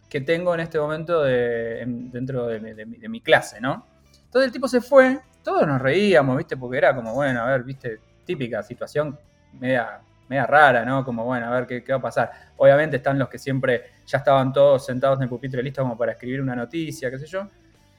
que 0.08 0.20
tengo 0.20 0.54
en 0.54 0.60
este 0.60 0.78
momento 0.78 1.22
dentro 1.22 2.46
de, 2.46 3.08
mi 3.08 3.20
clase, 3.20 3.60
¿no? 3.60 3.86
Entonces 4.24 4.46
el 4.46 4.52
tipo 4.52 4.68
se 4.68 4.80
fue, 4.80 5.20
todos 5.42 5.66
nos 5.66 5.80
reíamos, 5.80 6.36
¿viste? 6.36 6.56
Porque 6.56 6.78
era 6.78 6.94
como, 6.94 7.14
bueno, 7.14 7.40
a 7.42 7.46
ver, 7.46 7.64
¿viste? 7.64 7.98
Típica 8.24 8.62
situación 8.62 9.18
media, 9.58 10.00
media 10.28 10.46
rara, 10.46 10.84
¿no? 10.84 11.04
Como, 11.04 11.24
bueno, 11.24 11.46
a 11.46 11.60
ver 11.60 11.66
qué, 11.66 11.92
va 11.92 11.98
a 11.98 12.02
pasar. 12.02 12.30
Obviamente 12.56 12.96
están 12.96 13.18
los 13.18 13.28
que 13.28 13.38
siempre 13.38 13.92
ya 14.06 14.18
estaban 14.18 14.52
todos 14.52 14.86
sentados 14.86 15.18
en 15.18 15.24
el 15.24 15.28
pupitre 15.28 15.62
listos 15.62 15.82
como 15.82 15.98
para 15.98 16.12
escribir 16.12 16.40
una 16.40 16.54
noticia, 16.54 17.10
qué 17.10 17.18
sé 17.18 17.26
yo. 17.26 17.48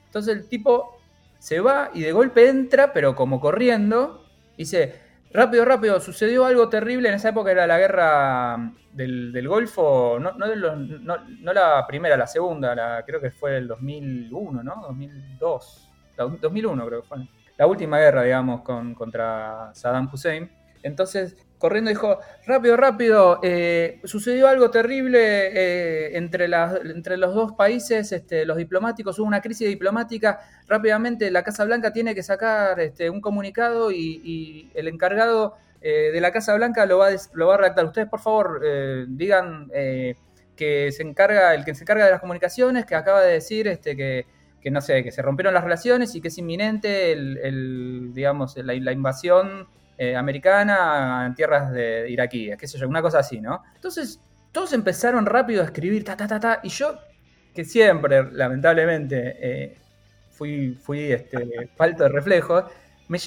Entonces 0.06 0.36
el 0.36 0.48
tipo 0.48 0.98
se 1.38 1.60
va 1.60 1.90
y 1.92 2.00
de 2.00 2.12
golpe 2.12 2.48
entra, 2.48 2.92
pero 2.92 3.14
como 3.14 3.40
corriendo, 3.40 4.24
dice, 4.56 5.05
Rápido, 5.32 5.64
rápido, 5.64 6.00
sucedió 6.00 6.44
algo 6.44 6.68
terrible. 6.68 7.08
En 7.08 7.16
esa 7.16 7.30
época 7.30 7.50
era 7.50 7.66
la 7.66 7.78
guerra 7.78 8.72
del, 8.92 9.46
Golfo, 9.46 10.18
no, 10.18 10.32
la 11.52 11.86
primera, 11.86 12.16
la 12.16 12.26
segunda, 12.26 12.74
la, 12.74 13.04
creo 13.04 13.20
que 13.20 13.30
fue 13.30 13.58
el 13.58 13.68
2001, 13.68 14.62
¿no? 14.62 14.74
2002. 14.82 15.90
2001 16.40 16.86
creo 16.86 17.02
que 17.02 17.08
fue. 17.08 17.18
La 17.58 17.66
última 17.66 17.98
guerra, 17.98 18.22
digamos, 18.22 18.62
con, 18.62 18.94
contra 18.94 19.70
Saddam 19.74 20.08
Hussein. 20.12 20.50
Entonces 20.82 21.36
corriendo 21.58 21.90
dijo, 21.90 22.20
rápido, 22.46 22.76
rápido, 22.76 23.40
eh, 23.42 24.00
sucedió 24.04 24.48
algo 24.48 24.70
terrible 24.70 25.18
eh, 25.20 26.16
entre, 26.16 26.48
entre 26.94 27.16
los 27.16 27.34
dos 27.34 27.52
países, 27.52 28.12
este, 28.12 28.44
los 28.44 28.56
diplomáticos, 28.56 29.18
hubo 29.18 29.26
una 29.26 29.40
crisis 29.40 29.68
diplomática, 29.68 30.40
rápidamente 30.68 31.30
la 31.30 31.42
Casa 31.42 31.64
Blanca 31.64 31.92
tiene 31.92 32.14
que 32.14 32.22
sacar 32.22 32.78
este, 32.80 33.08
un 33.10 33.20
comunicado 33.20 33.90
y, 33.90 34.70
el 34.74 34.88
encargado 34.88 35.54
eh, 35.80 36.10
de 36.12 36.20
la 36.20 36.32
Casa 36.32 36.54
Blanca 36.54 36.84
lo 36.84 36.98
va, 36.98 37.08
a, 37.08 37.16
lo 37.32 37.46
va 37.46 37.54
a 37.54 37.58
redactar. 37.58 37.86
Ustedes, 37.86 38.08
por 38.08 38.20
favor, 38.20 38.60
digan 39.08 39.70
que 40.56 40.90
se 40.92 41.02
encarga, 41.02 41.54
el 41.54 41.64
que 41.64 41.74
se 41.74 41.84
encarga 41.84 42.04
de 42.04 42.10
las 42.10 42.20
comunicaciones, 42.20 42.84
que 42.84 42.94
acaba 42.94 43.22
de 43.22 43.32
decir 43.32 43.68
este, 43.68 43.96
que, 43.96 44.26
no 44.70 44.80
sé, 44.80 45.02
que 45.04 45.12
se 45.12 45.22
rompieron 45.22 45.54
las 45.54 45.62
relaciones 45.64 46.14
y 46.14 46.20
que 46.20 46.28
es 46.28 46.38
inminente 46.38 47.12
el, 47.12 48.10
digamos, 48.12 48.56
la 48.56 48.92
invasión 48.92 49.68
eh, 49.98 50.14
americana 50.14 51.24
en 51.26 51.34
tierras 51.34 51.72
de 51.72 52.10
iraquíes, 52.10 52.56
qué 52.58 52.66
sé 52.66 52.78
yo, 52.78 52.88
una 52.88 53.02
cosa 53.02 53.20
así, 53.20 53.40
¿no? 53.40 53.62
Entonces, 53.74 54.20
todos 54.52 54.72
empezaron 54.72 55.26
rápido 55.26 55.62
a 55.62 55.64
escribir, 55.66 56.04
ta, 56.04 56.16
ta, 56.16 56.26
ta, 56.26 56.38
ta, 56.38 56.60
y 56.62 56.68
yo, 56.68 56.98
que 57.54 57.64
siempre, 57.64 58.30
lamentablemente, 58.32 59.36
eh, 59.40 59.78
fui, 60.30 60.74
fui 60.74 61.12
este, 61.12 61.70
falto 61.76 62.04
de 62.04 62.08
reflejos, 62.10 62.64
me, 63.08 63.18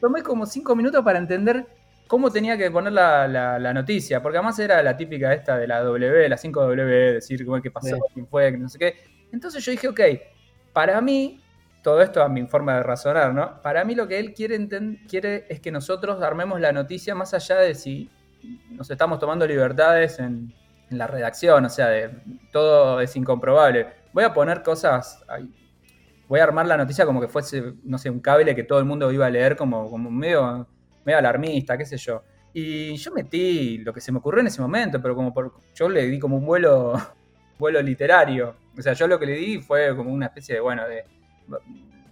tomé 0.00 0.22
como 0.22 0.46
cinco 0.46 0.74
minutos 0.74 1.04
para 1.04 1.18
entender 1.18 1.66
cómo 2.06 2.30
tenía 2.30 2.56
que 2.56 2.70
poner 2.70 2.92
la, 2.92 3.72
noticia, 3.72 4.22
porque 4.22 4.38
además 4.38 4.58
era 4.58 4.82
la 4.82 4.96
típica 4.96 5.32
esta 5.32 5.56
de 5.58 5.66
la 5.66 5.80
W, 5.80 6.28
la 6.28 6.36
5W, 6.36 7.12
decir 7.14 7.44
cómo 7.44 7.56
es 7.56 7.62
que 7.62 7.70
pasó, 7.70 7.98
quién 8.14 8.26
fue, 8.26 8.52
no 8.52 8.68
sé 8.68 8.78
qué. 8.78 8.94
Entonces 9.32 9.64
yo 9.64 9.72
dije, 9.72 9.88
ok, 9.88 10.00
para 10.72 11.00
mí 11.00 11.40
todo 11.86 12.02
esto 12.02 12.20
a 12.20 12.28
mi 12.28 12.44
forma 12.48 12.74
de 12.74 12.82
razonar, 12.82 13.32
¿no? 13.32 13.62
Para 13.62 13.84
mí 13.84 13.94
lo 13.94 14.08
que 14.08 14.18
él 14.18 14.34
quiere, 14.34 14.58
quiere 15.08 15.46
es 15.48 15.60
que 15.60 15.70
nosotros 15.70 16.20
armemos 16.20 16.60
la 16.60 16.72
noticia 16.72 17.14
más 17.14 17.32
allá 17.32 17.58
de 17.58 17.76
si 17.76 18.10
nos 18.70 18.90
estamos 18.90 19.20
tomando 19.20 19.46
libertades 19.46 20.18
en, 20.18 20.52
la 20.90 21.06
redacción, 21.06 21.64
o 21.64 21.68
sea, 21.68 21.86
de, 21.86 22.10
todo 22.50 23.00
es 23.00 23.14
incomprobable. 23.14 23.86
Voy 24.12 24.24
a 24.24 24.34
poner 24.34 24.64
cosas, 24.64 25.24
voy 26.26 26.40
a 26.40 26.42
armar 26.42 26.66
la 26.66 26.76
noticia 26.76 27.06
como 27.06 27.20
que 27.20 27.28
fuese, 27.28 27.74
no 27.84 27.98
sé, 27.98 28.10
un 28.10 28.18
cable 28.18 28.56
que 28.56 28.64
todo 28.64 28.80
el 28.80 28.84
mundo 28.84 29.12
iba 29.12 29.26
a 29.26 29.30
leer 29.30 29.56
como, 29.56 29.88
como 29.88 30.10
medio, 30.10 30.66
medio 31.04 31.18
alarmista, 31.20 31.78
qué 31.78 31.86
sé 31.86 31.98
yo. 31.98 32.24
Y 32.52 32.96
yo 32.96 33.12
metí 33.12 33.78
lo 33.78 33.92
que 33.92 34.00
se 34.00 34.10
me 34.10 34.18
ocurrió 34.18 34.40
en 34.40 34.48
ese 34.48 34.60
momento, 34.60 35.00
pero 35.00 35.14
como 35.14 35.32
por, 35.32 35.52
yo 35.72 35.88
le 35.88 36.04
di 36.06 36.18
como 36.18 36.36
un 36.36 36.46
vuelo, 36.46 36.94
vuelo 37.60 37.80
literario. 37.80 38.56
O 38.76 38.82
sea, 38.82 38.92
yo 38.92 39.06
lo 39.06 39.20
que 39.20 39.26
le 39.26 39.34
di 39.34 39.60
fue 39.60 39.94
como 39.94 40.12
una 40.12 40.26
especie 40.26 40.56
de, 40.56 40.60
bueno, 40.60 40.88
de 40.88 41.15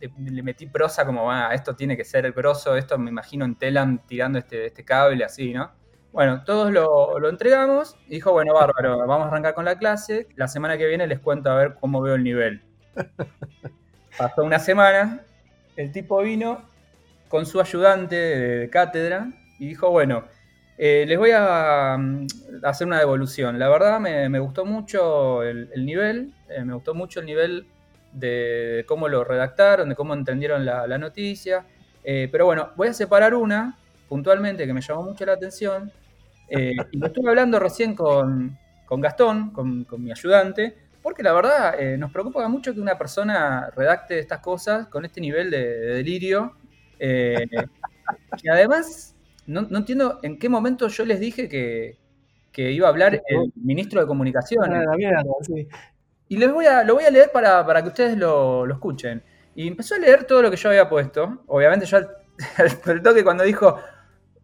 le, 0.00 0.42
metí 0.42 0.66
prosa 0.66 1.04
como, 1.04 1.30
ah, 1.30 1.54
esto 1.54 1.74
tiene 1.74 1.96
que 1.96 2.04
ser 2.04 2.30
grosso, 2.32 2.76
esto 2.76 2.98
me 2.98 3.10
imagino 3.10 3.44
en 3.44 3.56
Telam 3.56 3.98
tirando 4.06 4.38
este, 4.38 4.66
este 4.66 4.84
cable 4.84 5.24
así, 5.24 5.52
¿no? 5.52 5.72
Bueno, 6.14 6.44
todos 6.44 6.70
lo, 6.70 7.28
entregamos 7.28 7.96
y 8.06 8.14
dijo, 8.14 8.30
bueno, 8.30 8.54
bárbaro, 8.54 8.98
vamos 8.98 9.24
a 9.24 9.28
arrancar 9.30 9.52
con 9.54 9.64
la 9.64 9.76
clase. 9.76 10.28
La 10.36 10.46
semana 10.46 10.78
que 10.78 10.86
viene 10.86 11.08
les 11.08 11.18
cuento 11.18 11.50
a 11.50 11.56
ver 11.56 11.74
cómo 11.80 12.00
veo 12.00 12.14
el 12.14 12.22
nivel. 12.22 12.62
Pasó 14.16 14.44
una 14.44 14.60
semana, 14.60 15.22
el 15.74 15.90
tipo 15.90 16.22
vino 16.22 16.62
con 17.26 17.46
su 17.46 17.60
ayudante 17.60 18.14
de, 18.14 18.70
cátedra 18.70 19.26
y 19.58 19.66
dijo, 19.66 19.90
bueno, 19.90 20.22
eh, 20.78 21.04
les 21.08 21.18
voy 21.18 21.32
a, 21.34 21.96
mm, 21.98 22.26
hacer 22.62 22.86
una 22.86 23.00
devolución. 23.00 23.58
La 23.58 23.68
verdad 23.68 23.98
me, 23.98 24.38
gustó 24.38 24.64
mucho 24.64 25.42
el, 25.42 25.68
nivel, 25.84 26.32
eh, 26.48 26.64
me 26.64 26.74
gustó 26.74 26.94
mucho 26.94 27.18
el 27.18 27.26
nivel 27.26 27.66
de 28.14 28.84
cómo 28.86 29.08
lo 29.08 29.24
redactaron, 29.24 29.88
de 29.88 29.94
cómo 29.94 30.14
entendieron 30.14 30.64
la, 30.64 30.98
noticia. 30.98 31.66
Eh, 32.02 32.28
pero 32.30 32.46
bueno, 32.46 32.70
voy 32.76 32.88
a 32.88 32.92
separar 32.92 33.34
una 33.34 33.76
puntualmente 34.08 34.66
que 34.66 34.72
me 34.72 34.80
llamó 34.80 35.02
mucho 35.02 35.26
la 35.26 35.32
atención. 35.32 35.92
Eh, 36.48 36.72
y 36.92 36.98
lo 36.98 37.06
estuve 37.08 37.28
hablando 37.28 37.58
recién 37.58 37.94
con, 37.94 38.56
Gastón, 38.88 39.50
con, 39.50 39.86
mi 39.98 40.12
ayudante, 40.12 40.76
porque 41.02 41.22
la 41.22 41.32
verdad 41.32 41.78
eh, 41.78 41.98
nos 41.98 42.12
preocupa 42.12 42.46
mucho 42.48 42.72
que 42.72 42.80
una 42.80 42.96
persona 42.96 43.70
redacte 43.76 44.18
estas 44.18 44.38
cosas 44.38 44.86
con 44.86 45.04
este 45.04 45.20
nivel 45.20 45.50
de, 45.50 45.64
delirio. 45.96 46.56
y 47.00 48.48
además, 48.48 49.16
no, 49.46 49.66
entiendo 49.76 50.20
en 50.22 50.38
qué 50.38 50.48
momento 50.48 50.86
yo 50.88 51.04
les 51.04 51.18
dije 51.18 51.48
que, 51.48 51.98
iba 52.56 52.86
a 52.86 52.90
hablar 52.90 53.20
el 53.26 53.52
ministro 53.56 54.00
de 54.00 54.06
Comunicaciones. 54.06 54.86
Y 56.28 56.36
les 56.36 56.52
voy 56.52 56.66
a, 56.66 56.84
lo 56.84 56.94
voy 56.94 57.04
a 57.04 57.10
leer 57.10 57.30
para, 57.32 57.82
que 57.82 57.88
ustedes 57.88 58.16
lo, 58.16 58.70
escuchen. 58.70 59.22
Y 59.54 59.68
empezó 59.68 59.94
a 59.94 59.98
leer 59.98 60.24
todo 60.24 60.42
lo 60.42 60.50
que 60.50 60.56
yo 60.56 60.68
había 60.68 60.88
puesto. 60.88 61.42
Obviamente 61.46 61.86
yo 61.86 61.98
al, 61.98 63.02
toque 63.02 63.22
cuando 63.22 63.44
dijo, 63.44 63.78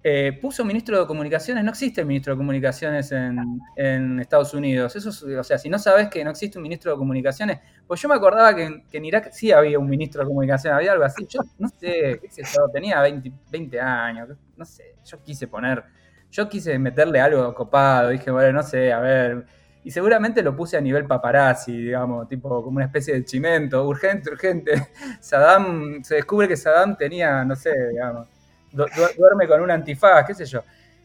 eh, 0.02 0.38
puso 0.40 0.64
ministro 0.64 1.00
de 1.00 1.06
comunicaciones, 1.06 1.64
no 1.64 1.70
existe 1.70 2.04
ministro 2.04 2.34
de 2.34 2.38
comunicaciones 2.38 3.12
en, 3.12 4.20
Estados 4.20 4.54
Unidos. 4.54 4.94
Eso 4.94 5.08
o 5.08 5.44
sea, 5.44 5.58
si 5.58 5.68
no 5.68 5.78
sabes 5.78 6.08
que 6.08 6.22
no 6.22 6.30
existe 6.30 6.58
un 6.58 6.62
ministro 6.62 6.92
de 6.92 6.98
comunicaciones, 6.98 7.58
pues 7.86 8.00
yo 8.00 8.08
me 8.08 8.14
acordaba 8.14 8.54
que, 8.54 8.84
en 8.92 9.04
Irak 9.04 9.30
sí 9.32 9.50
había 9.50 9.78
un 9.78 9.88
ministro 9.88 10.22
de 10.22 10.28
comunicaciones, 10.28 10.76
había 10.76 10.92
algo 10.92 11.04
así. 11.04 11.26
Yo 11.28 11.40
no 11.58 11.68
sé, 11.68 12.18
qué 12.20 12.28
sé 12.30 12.42
yo, 12.44 12.68
tenía 12.72 13.00
20, 13.00 13.32
20 13.50 13.80
años, 13.80 14.28
no 14.56 14.64
sé, 14.64 14.94
yo 15.04 15.22
quise 15.22 15.48
poner, 15.48 15.82
yo 16.30 16.48
quise 16.48 16.78
meterle 16.78 17.20
algo 17.20 17.54
copado, 17.54 18.10
dije, 18.10 18.30
bueno, 18.30 18.52
no 18.52 18.62
sé, 18.62 18.92
a 18.92 19.00
ver 19.00 19.59
y 19.82 19.90
seguramente 19.90 20.42
lo 20.42 20.54
puse 20.54 20.76
a 20.76 20.80
nivel 20.80 21.06
paparazzi, 21.06 21.72
digamos, 21.72 22.28
tipo 22.28 22.62
como 22.62 22.76
una 22.76 22.84
especie 22.84 23.14
de 23.14 23.24
chimento, 23.24 23.86
urgente, 23.86 24.30
urgente. 24.30 24.88
Saddam, 25.20 26.02
se 26.04 26.16
descubre 26.16 26.46
que 26.46 26.56
Saddam 26.56 26.96
tenía, 26.96 27.44
no 27.44 27.56
sé, 27.56 27.72
digamos, 27.88 28.28
duerme 28.72 29.48
con 29.48 29.62
un 29.62 29.70
antifaz, 29.70 30.26
qué 30.26 30.34
sé 30.34 30.44
yo. 30.44 30.62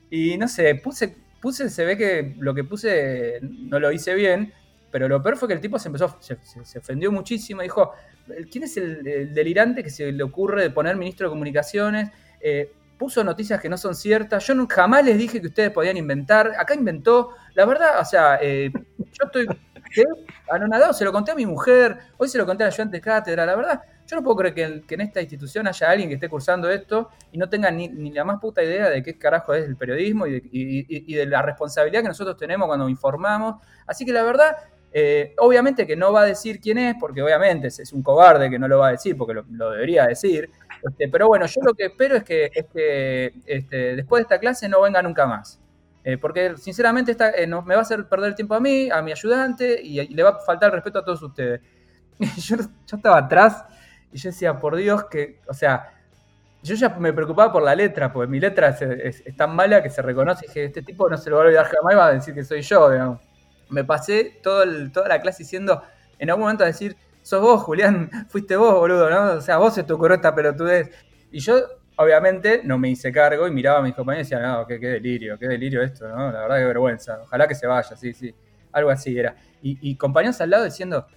Y 0.09 0.37
no 0.37 0.47
sé, 0.47 0.75
puse, 0.75 1.15
puse, 1.41 1.69
se 1.69 1.85
ve 1.85 1.97
que 1.97 2.35
lo 2.39 2.53
que 2.53 2.63
puse 2.63 3.39
no 3.41 3.79
lo 3.79 3.91
hice 3.91 4.13
bien, 4.13 4.53
pero 4.91 5.07
lo 5.07 5.21
peor 5.21 5.37
fue 5.37 5.47
que 5.47 5.53
el 5.53 5.61
tipo 5.61 5.79
se 5.79 5.87
empezó, 5.87 6.17
se, 6.19 6.79
ofendió 6.79 7.11
muchísimo, 7.11 7.61
dijo, 7.61 7.93
¿quién 8.51 8.65
es 8.65 8.77
el, 8.77 9.33
delirante 9.33 9.83
que 9.83 9.89
se 9.89 10.11
le 10.11 10.23
ocurre 10.23 10.69
poner 10.69 10.95
ministro 10.97 11.27
de 11.27 11.31
comunicaciones? 11.31 12.11
Eh, 12.41 12.73
puso 12.97 13.23
noticias 13.23 13.59
que 13.61 13.69
no 13.69 13.77
son 13.77 13.95
ciertas. 13.95 14.45
Yo 14.47 14.55
nunca, 14.55 14.75
jamás 14.75 15.05
les 15.05 15.17
dije 15.17 15.41
que 15.41 15.47
ustedes 15.47 15.71
podían 15.71 15.97
inventar. 15.97 16.53
Acá 16.57 16.73
inventó. 16.73 17.31
La 17.53 17.65
verdad, 17.65 17.99
o 17.99 18.05
sea, 18.05 18.39
eh, 18.41 18.71
yo 18.97 19.25
estoy 19.25 19.47
anonadado, 20.49 20.93
se 20.93 21.05
lo 21.05 21.11
conté 21.11 21.31
a 21.31 21.35
mi 21.35 21.45
mujer, 21.45 21.97
hoy 22.17 22.27
se 22.27 22.37
lo 22.37 22.45
conté 22.45 22.63
a 22.63 22.67
la 22.67 22.73
ayudante 22.73 22.97
de 22.97 23.01
cátedra. 23.01 23.45
La 23.45 23.55
verdad, 23.55 23.81
yo 24.05 24.15
no 24.15 24.23
puedo 24.23 24.37
creer 24.37 24.83
que, 24.83 24.93
en 24.95 25.01
esta 25.01 25.21
institución 25.21 25.67
haya 25.67 25.89
alguien 25.89 26.09
que 26.09 26.15
esté 26.15 26.29
cursando 26.29 26.69
esto 26.69 27.09
y 27.31 27.37
no 27.37 27.49
tenga 27.49 27.71
ni, 27.71 28.11
la 28.11 28.23
más 28.23 28.39
puta 28.39 28.63
idea 28.63 28.89
de 28.89 29.01
qué 29.01 29.17
carajo 29.17 29.53
es 29.53 29.65
el 29.65 29.75
periodismo 29.77 30.27
y 30.27 31.13
de, 31.13 31.25
la 31.25 31.41
responsabilidad 31.41 32.01
que 32.01 32.09
nosotros 32.09 32.37
tenemos 32.37 32.67
cuando 32.67 32.87
informamos. 32.89 33.61
Así 33.87 34.05
que 34.05 34.13
la 34.13 34.23
verdad, 34.23 34.57
eh, 34.91 35.33
obviamente 35.39 35.87
que 35.87 35.95
no 35.95 36.13
va 36.13 36.21
a 36.21 36.25
decir 36.25 36.59
quién 36.59 36.77
es, 36.77 36.95
porque 36.99 37.21
obviamente 37.21 37.67
es, 37.67 37.93
un 37.93 38.03
cobarde 38.03 38.49
que 38.49 38.59
no 38.59 38.67
lo 38.67 38.79
va 38.79 38.89
a 38.89 38.91
decir, 38.91 39.17
porque 39.17 39.33
lo 39.33 39.71
debería 39.71 40.07
decir. 40.07 40.49
Este, 40.87 41.09
pero 41.09 41.27
bueno, 41.27 41.45
yo 41.47 41.61
lo 41.63 41.73
que 41.73 41.85
espero 41.85 42.15
es 42.15 42.23
que, 42.23 42.51
este, 43.45 43.95
después 43.95 44.19
de 44.19 44.23
esta 44.23 44.39
clase 44.39 44.69
no 44.69 44.81
venga 44.81 45.01
nunca 45.01 45.25
más. 45.25 45.59
Eh, 46.03 46.17
porque 46.17 46.55
sinceramente 46.57 47.11
esta, 47.11 47.31
eh, 47.31 47.47
me 47.47 47.73
va 47.73 47.77
a 47.77 47.81
hacer 47.81 48.07
perder 48.07 48.35
tiempo 48.35 48.53
a 48.53 48.59
mí, 48.59 48.89
a 48.91 49.01
mi 49.01 49.11
ayudante 49.11 49.81
y, 49.81 50.07
le 50.13 50.23
va 50.23 50.29
a 50.29 50.39
faltar 50.39 50.71
respeto 50.71 50.99
a 50.99 51.05
todos 51.05 51.21
ustedes. 51.23 51.61
yo, 52.37 52.57
yo 52.57 52.97
estaba 52.97 53.17
atrás 53.17 53.65
y 54.11 54.17
yo 54.19 54.29
decía, 54.29 54.59
por 54.59 54.75
Dios, 54.75 55.05
que, 55.05 55.41
o 55.47 55.53
sea, 55.53 55.91
yo 56.61 56.75
ya 56.75 56.89
me 56.89 57.13
preocupaba 57.13 57.51
por 57.51 57.63
la 57.63 57.75
letra, 57.75 58.11
porque 58.13 58.29
mi 58.29 58.39
letra 58.39 58.69
es, 58.69 59.23
tan 59.35 59.55
mala 59.55 59.83
que 59.83 59.89
se 59.89 60.01
reconoce 60.01 60.45
y 60.45 60.47
dije, 60.47 60.63
este 60.65 60.81
tipo 60.81 61.09
no 61.09 61.17
se 61.17 61.29
lo 61.29 61.37
va 61.37 61.43
a 61.43 61.45
olvidar 61.45 61.65
jamás, 61.65 61.95
va 61.95 62.07
a 62.07 62.13
decir 62.13 62.33
que 62.33 62.43
soy 62.43 62.61
yo. 62.61 63.19
Me 63.69 63.83
pasé 63.83 64.39
todo 64.41 64.63
toda 64.91 65.07
la 65.07 65.21
clase 65.21 65.43
diciendo, 65.43 65.83
en 66.17 66.29
algún 66.29 66.43
momento 66.43 66.63
a 66.63 66.67
decir, 66.67 66.95
sos 67.25 67.41
vos, 67.41 67.63
Julián, 67.63 68.09
fuiste 68.29 68.55
vos, 68.55 68.75
boludo, 68.75 69.09
¿no? 69.09 69.37
O 69.37 69.41
sea, 69.41 69.57
vos 69.57 69.73
se 69.73 69.83
te 69.83 69.91
ocurrió 69.91 70.15
esta 70.15 70.35
pelotudez. 70.35 70.91
Y 71.31 71.39
yo, 71.39 71.55
obviamente, 71.95 72.61
no 72.63 72.77
me 72.77 72.89
hice 72.89 73.11
cargo 73.11 73.47
y 73.47 73.51
miraba 73.51 73.79
a 73.79 73.81
mis 73.81 73.95
compañeros 73.95 74.27
y 74.27 74.35
decía, 74.35 74.47
no, 74.47 74.67
qué, 74.67 74.77
delirio, 74.77 75.37
qué 75.39 75.47
delirio 75.47 75.81
esto, 75.81 76.07
¿no? 76.07 76.31
La 76.31 76.41
verdad, 76.41 76.57
qué 76.57 76.65
vergüenza. 76.65 77.19
Ojalá 77.23 77.47
que 77.47 77.55
se 77.55 77.65
vaya, 77.65 77.95
sí, 77.95 78.13
sí. 78.13 78.33
Algo 78.71 78.91
así 78.91 79.17
era. 79.17 79.35
Y, 79.63 79.95
compañeros 79.95 80.39
al 80.41 80.51
lado 80.51 80.65
diciendo, 80.65 81.07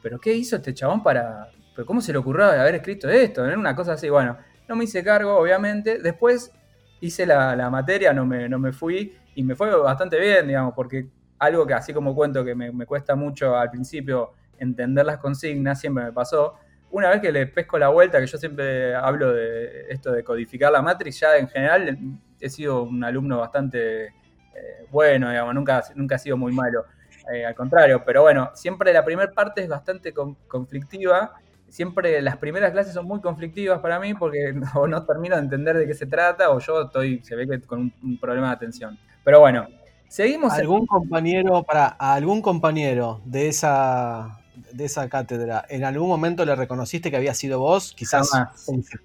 ¿pero 0.00 0.20
qué 0.20 0.32
hizo 0.32 0.54
este 0.54 0.72
chabón 0.72 1.02
para. 1.02 1.50
¿Pero 1.74 1.84
cómo 1.84 2.00
se 2.00 2.12
le 2.12 2.18
ocurrió 2.18 2.44
haber 2.44 2.76
escrito 2.76 3.08
esto? 3.08 3.44
Era 3.44 3.58
una 3.58 3.74
cosa 3.74 3.94
así, 3.94 4.08
bueno. 4.08 4.38
No 4.68 4.76
me 4.76 4.84
hice 4.84 5.02
cargo, 5.02 5.36
obviamente. 5.36 5.98
Después 5.98 6.52
hice 7.00 7.26
la, 7.26 7.68
materia, 7.70 8.12
no 8.12 8.24
me, 8.24 8.48
no 8.48 8.60
me 8.60 8.72
fui 8.72 9.16
y 9.34 9.42
me 9.42 9.56
fue 9.56 9.76
bastante 9.76 10.20
bien, 10.20 10.46
digamos, 10.46 10.74
porque 10.74 11.08
algo 11.40 11.66
que 11.66 11.74
así 11.74 11.92
como 11.92 12.14
cuento 12.14 12.44
que 12.44 12.54
me, 12.54 12.70
me 12.70 12.86
cuesta 12.86 13.16
mucho 13.16 13.56
al 13.56 13.70
principio 13.70 14.32
entender 14.58 15.06
las 15.06 15.18
consignas, 15.18 15.80
siempre 15.80 16.04
me 16.04 16.12
pasó. 16.12 16.54
Una 16.90 17.10
vez 17.10 17.20
que 17.20 17.32
le 17.32 17.46
pesco 17.46 17.78
la 17.78 17.88
vuelta, 17.88 18.20
que 18.20 18.26
yo 18.26 18.38
siempre 18.38 18.94
hablo 18.94 19.32
de 19.32 19.86
esto 19.90 20.12
de 20.12 20.22
codificar 20.22 20.72
la 20.72 20.82
matriz, 20.82 21.18
ya 21.20 21.36
en 21.36 21.48
general 21.48 21.98
he 22.40 22.48
sido 22.48 22.82
un 22.84 23.02
alumno 23.02 23.38
bastante 23.38 24.12
eh, 24.56 24.86
bueno, 24.90 25.30
digamos, 25.30 25.54
nunca, 25.54 25.84
nunca 25.94 26.14
he 26.16 26.18
sido 26.18 26.36
muy 26.36 26.52
malo. 26.52 26.84
Eh, 27.32 27.44
al 27.44 27.54
contrario, 27.54 28.02
pero 28.04 28.22
bueno, 28.22 28.50
siempre 28.54 28.92
la 28.92 29.04
primera 29.04 29.32
parte 29.32 29.62
es 29.62 29.68
bastante 29.68 30.14
conflictiva. 30.46 31.32
Siempre 31.68 32.22
las 32.22 32.36
primeras 32.36 32.70
clases 32.70 32.94
son 32.94 33.06
muy 33.06 33.20
conflictivas 33.20 33.80
para 33.80 33.98
mí 33.98 34.14
porque 34.14 34.54
o 34.74 34.86
no 34.86 35.04
termino 35.04 35.36
de 35.36 35.42
entender 35.42 35.76
de 35.76 35.86
qué 35.86 35.94
se 35.94 36.06
trata 36.06 36.50
o 36.50 36.60
yo 36.60 36.82
estoy, 36.82 37.20
se 37.24 37.34
ve 37.34 37.46
que 37.48 37.60
con 37.60 37.92
un, 38.02 38.18
problema 38.18 38.48
de 38.48 38.54
atención. 38.54 38.98
Pero 39.24 39.40
bueno, 39.40 39.66
seguimos. 40.08 40.52
¿Algún 40.52 40.86
compañero, 40.86 41.64
para 41.64 41.88
algún 41.88 42.40
compañero 42.40 43.20
de 43.24 43.48
esa 43.48 44.38
de 44.72 44.84
esa 44.84 45.08
cátedra, 45.08 45.64
¿en 45.68 45.84
algún 45.84 46.08
momento 46.08 46.44
le 46.44 46.54
reconociste 46.56 47.10
que 47.10 47.16
había 47.16 47.34
sido 47.34 47.60
vos? 47.60 47.94
Quizás 47.96 48.30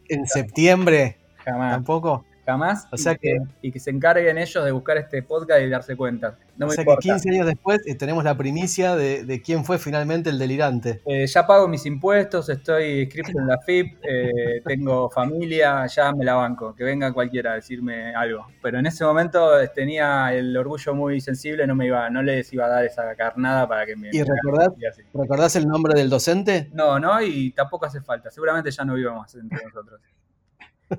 en, 0.08 0.28
septiembre. 0.28 1.18
Jamás. 1.44 1.74
¿Tampoco? 1.74 2.26
Jamás. 2.52 2.86
O 2.92 2.98
sea 2.98 3.16
que, 3.16 3.40
y 3.62 3.72
que 3.72 3.80
se 3.80 3.92
encarguen 3.92 4.38
ellos 4.38 4.66
de 4.66 4.72
buscar 4.72 4.98
este 4.98 5.24
podcast 5.24 5.62
y 5.62 5.70
darse 5.70 5.96
cuenta. 5.96 6.38
No 6.58 6.68
o 6.68 6.70
sea 6.70 6.84
que 6.84 6.96
15 7.00 7.30
años 7.30 7.46
después 7.46 7.80
eh, 7.88 7.96
tenemos 7.96 8.26
la 8.26 8.36
primicia 8.36 8.98
de, 8.98 9.42
quién 9.44 9.64
fue 9.64 9.80
finalmente 9.80 10.30
el 10.30 10.38
delirante. 10.38 11.02
Eh, 11.06 11.26
ya 11.28 11.48
pago 11.48 11.70
mis 11.70 11.86
impuestos, 11.86 12.50
estoy 12.50 13.04
inscrito 13.04 13.32
en 13.40 13.48
la 13.48 13.58
FIP, 13.58 13.98
eh, 14.04 14.62
tengo 14.66 15.10
familia, 15.10 15.88
ya 15.88 16.12
me 16.12 16.26
la 16.26 16.34
banco. 16.34 16.76
Que 16.76 16.84
venga 16.84 17.14
cualquiera 17.14 17.54
a 17.54 17.56
decirme 17.56 18.14
algo. 18.14 18.46
Pero 18.62 18.80
en 18.80 18.86
ese 18.86 19.06
momento 19.06 19.50
tenía 19.74 20.34
el 20.34 20.56
orgullo 20.58 20.94
muy 20.94 21.22
sensible, 21.22 21.66
no 21.66 21.74
me 21.74 21.86
iba, 21.86 22.10
no 22.10 22.22
les 22.22 22.52
iba 22.52 22.66
a 22.66 22.70
dar 22.70 22.84
esa 22.84 23.16
carnada 23.16 23.66
para 23.66 23.86
que 23.86 23.96
me. 23.96 24.10
¿Y 24.12 24.22
recordás, 24.24 24.74
recordás 25.14 25.56
el 25.56 25.68
nombre 25.68 25.94
del 25.98 26.10
docente? 26.10 26.70
No, 26.74 27.00
no, 27.00 27.22
y 27.22 27.52
tampoco 27.52 27.86
hace 27.86 28.02
falta. 28.02 28.30
Seguramente 28.30 28.72
ya 28.72 28.84
no 28.84 28.94
vive 28.96 29.10
más 29.10 29.34
entre 29.36 29.64
nosotros. 29.64 30.02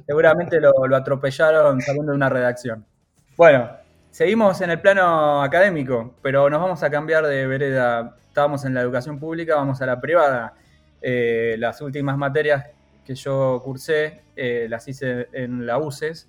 Seguramente 0.06 0.61
lo, 0.61 0.72
atropellaron 0.94 1.80
saliendo 1.80 2.12
de 2.12 2.16
una 2.16 2.28
redacción. 2.28 2.84
Bueno, 3.37 3.70
seguimos 4.11 4.61
en 4.61 4.70
el 4.70 4.80
plano 4.80 5.42
académico, 5.42 6.14
pero 6.22 6.49
nos 6.50 6.61
vamos 6.61 6.82
a 6.82 6.90
cambiar 6.90 7.26
de 7.26 7.46
vereda. 7.46 8.16
Estábamos 8.28 8.64
en 8.64 8.75
la 8.75 8.80
educación 8.80 9.18
pública, 9.18 9.56
vamos 9.56 9.80
a 9.82 9.87
la 9.87 10.00
privada. 10.00 10.54
Eh, 11.00 11.56
las 11.58 11.80
últimas 11.80 12.16
materias 12.16 12.66
que 13.04 13.14
yo 13.14 13.61
cursé 13.64 14.22
eh, 14.37 14.66
las 14.68 14.87
hice 14.88 15.28
en 15.32 15.66
la 15.66 15.78
UCES 15.78 16.28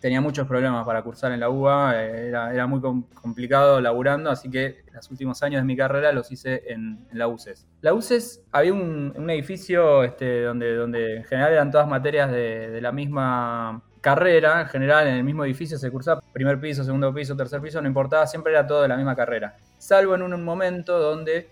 tenía 0.00 0.20
muchos 0.20 0.46
problemas 0.46 0.84
para 0.84 1.02
cursar 1.02 1.32
en 1.32 1.40
la 1.40 1.48
UBA, 1.48 2.02
eh, 2.02 2.28
era, 2.28 2.66
muy 2.66 2.80
complicado 2.80 3.80
laburando, 3.80 4.30
así 4.30 4.50
que 4.50 4.84
los 4.92 5.10
últimos 5.10 5.42
años 5.42 5.62
de 5.62 5.66
mi 5.66 5.76
carrera 5.76 6.12
los 6.12 6.30
hice 6.30 6.62
en, 6.66 7.06
la 7.12 7.28
UCES. 7.28 7.66
La 7.80 7.94
UCES 7.94 8.42
había 8.52 8.72
un, 8.72 9.30
edificio 9.30 10.04
este, 10.04 10.42
donde, 10.42 10.74
donde 10.74 11.16
en 11.16 11.24
general 11.24 11.52
eran 11.52 11.70
todas 11.70 11.88
materias 11.88 12.30
de, 12.30 12.80
la 12.80 12.92
misma 12.92 13.82
carrera, 14.00 14.60
en 14.60 14.68
general 14.68 15.08
en 15.08 15.14
el 15.14 15.24
mismo 15.24 15.44
edificio 15.44 15.78
se 15.78 15.90
cursaba 15.90 16.22
primer 16.32 16.60
piso, 16.60 16.84
segundo 16.84 17.12
piso, 17.12 17.34
tercer 17.34 17.60
piso, 17.60 17.80
no 17.80 17.88
importaba, 17.88 18.26
siempre 18.26 18.52
era 18.52 18.66
todo 18.66 18.82
de 18.82 18.88
la 18.88 18.96
misma 18.96 19.16
carrera. 19.16 19.56
Salvo 19.78 20.14
en 20.14 20.22
un 20.22 20.44
momento 20.44 20.98
donde, 20.98 21.48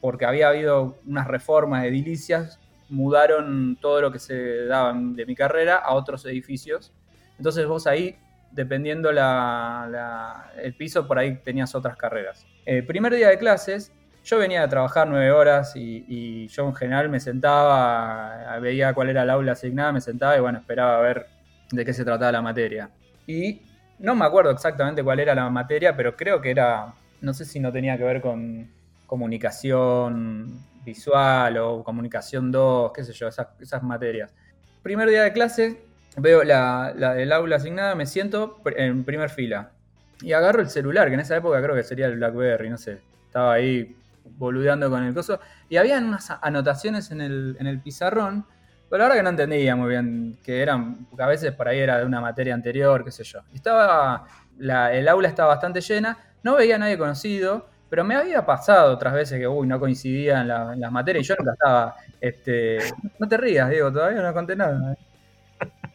porque 0.00 0.24
había 0.24 0.48
habido 0.48 0.98
unas 1.06 1.26
reformas 1.26 1.84
edilicias, 1.84 2.60
mudaron 2.88 3.76
todo 3.80 4.00
lo 4.00 4.12
que 4.12 4.18
se 4.18 4.64
daban 4.64 5.14
de 5.14 5.26
mi 5.26 5.34
carrera 5.34 5.76
a 5.76 5.94
otros 5.94 6.24
edificios 6.24 6.92
entonces 7.38 7.66
vos 7.66 7.86
ahí, 7.86 8.16
dependiendo 8.50 9.10
el 9.10 10.74
piso, 10.74 11.06
por 11.06 11.18
ahí 11.18 11.36
tenías 11.36 11.74
otras 11.74 11.96
carreras. 11.96 12.46
El 12.66 12.84
primer 12.84 13.14
día 13.14 13.28
de 13.28 13.38
clases, 13.38 13.92
yo 14.24 14.38
venía 14.38 14.62
a 14.62 14.68
trabajar 14.68 15.08
nueve 15.08 15.30
horas 15.30 15.72
y, 15.74 16.48
yo 16.48 16.66
en 16.66 16.74
general 16.74 17.08
me 17.08 17.20
sentaba, 17.20 18.58
veía 18.60 18.92
cuál 18.92 19.10
era 19.10 19.22
el 19.22 19.30
aula 19.30 19.52
asignada, 19.52 19.92
me 19.92 20.00
sentaba 20.00 20.36
y 20.36 20.40
bueno, 20.40 20.58
esperaba 20.58 20.98
a 20.98 21.00
ver 21.00 21.26
de 21.70 21.84
qué 21.84 21.92
se 21.92 22.04
trataba 22.04 22.32
la 22.32 22.42
materia. 22.42 22.90
Y 23.26 23.62
no 23.98 24.14
me 24.14 24.24
acuerdo 24.24 24.50
exactamente 24.50 25.02
cuál 25.02 25.20
era 25.20 25.34
la 25.34 25.48
materia, 25.48 25.96
pero 25.96 26.16
creo 26.16 26.40
que 26.40 26.50
era, 26.50 26.92
no 27.20 27.32
sé 27.32 27.44
si 27.44 27.60
no 27.60 27.72
tenía 27.72 27.96
que 27.96 28.04
ver 28.04 28.20
con 28.20 28.70
comunicación 29.06 30.62
visual 30.84 31.56
o 31.58 31.84
comunicación 31.84 32.50
2, 32.50 32.92
qué 32.92 33.04
sé 33.04 33.12
yo, 33.12 33.28
esas, 33.28 33.48
esas 33.60 33.82
materias. 33.82 34.34
Primer 34.82 35.08
día 35.08 35.22
de 35.22 35.32
clase, 35.32 35.87
veo 36.20 36.44
la, 36.44 36.92
del 36.92 37.32
aula 37.32 37.56
asignada, 37.56 37.94
me 37.94 38.06
siento 38.06 38.60
en 38.76 39.04
primer 39.04 39.30
fila. 39.30 39.72
Y 40.20 40.32
agarro 40.32 40.60
el 40.60 40.68
celular, 40.68 41.08
que 41.08 41.14
en 41.14 41.20
esa 41.20 41.36
época 41.36 41.62
creo 41.62 41.74
que 41.74 41.84
sería 41.84 42.06
el 42.06 42.16
Blackberry, 42.16 42.70
no 42.70 42.78
sé. 42.78 43.00
Estaba 43.26 43.54
ahí 43.54 43.96
boludeando 44.24 44.90
con 44.90 45.02
el 45.04 45.14
coso. 45.14 45.40
Y 45.68 45.76
había 45.76 45.98
unas 45.98 46.30
anotaciones 46.42 47.10
en 47.10 47.20
el, 47.20 47.56
en 47.60 47.66
el 47.66 47.80
pizarrón, 47.80 48.44
pero 48.90 49.02
la 49.02 49.04
verdad 49.04 49.18
que 49.18 49.22
no 49.22 49.30
entendía 49.30 49.76
muy 49.76 49.90
bien 49.90 50.38
que 50.42 50.62
eran, 50.62 51.06
porque 51.06 51.22
a 51.22 51.26
veces 51.26 51.52
por 51.52 51.68
ahí 51.68 51.78
era 51.78 51.98
de 51.98 52.04
una 52.04 52.20
materia 52.20 52.54
anterior, 52.54 53.04
qué 53.04 53.10
sé 53.10 53.22
yo. 53.22 53.40
estaba, 53.54 54.26
el 54.58 55.08
aula 55.08 55.28
estaba 55.28 55.50
bastante 55.50 55.80
llena, 55.80 56.18
no 56.42 56.56
veía 56.56 56.76
a 56.76 56.78
nadie 56.78 56.96
conocido, 56.96 57.68
pero 57.90 58.04
me 58.04 58.14
había 58.14 58.44
pasado 58.44 58.94
otras 58.94 59.14
veces 59.14 59.38
que, 59.38 59.46
uy, 59.46 59.66
no 59.66 59.78
coincidía 59.78 60.40
en, 60.40 60.48
las 60.48 60.92
materias 60.92 61.24
y 61.24 61.28
yo 61.28 61.36
nunca 61.38 61.52
estaba, 61.52 61.96
este... 62.20 62.78
No 63.18 63.28
te 63.28 63.36
rías, 63.36 63.68
Diego, 63.70 63.92
todavía 63.92 64.22
no 64.22 64.32
conté 64.32 64.56
nada. 64.56 64.96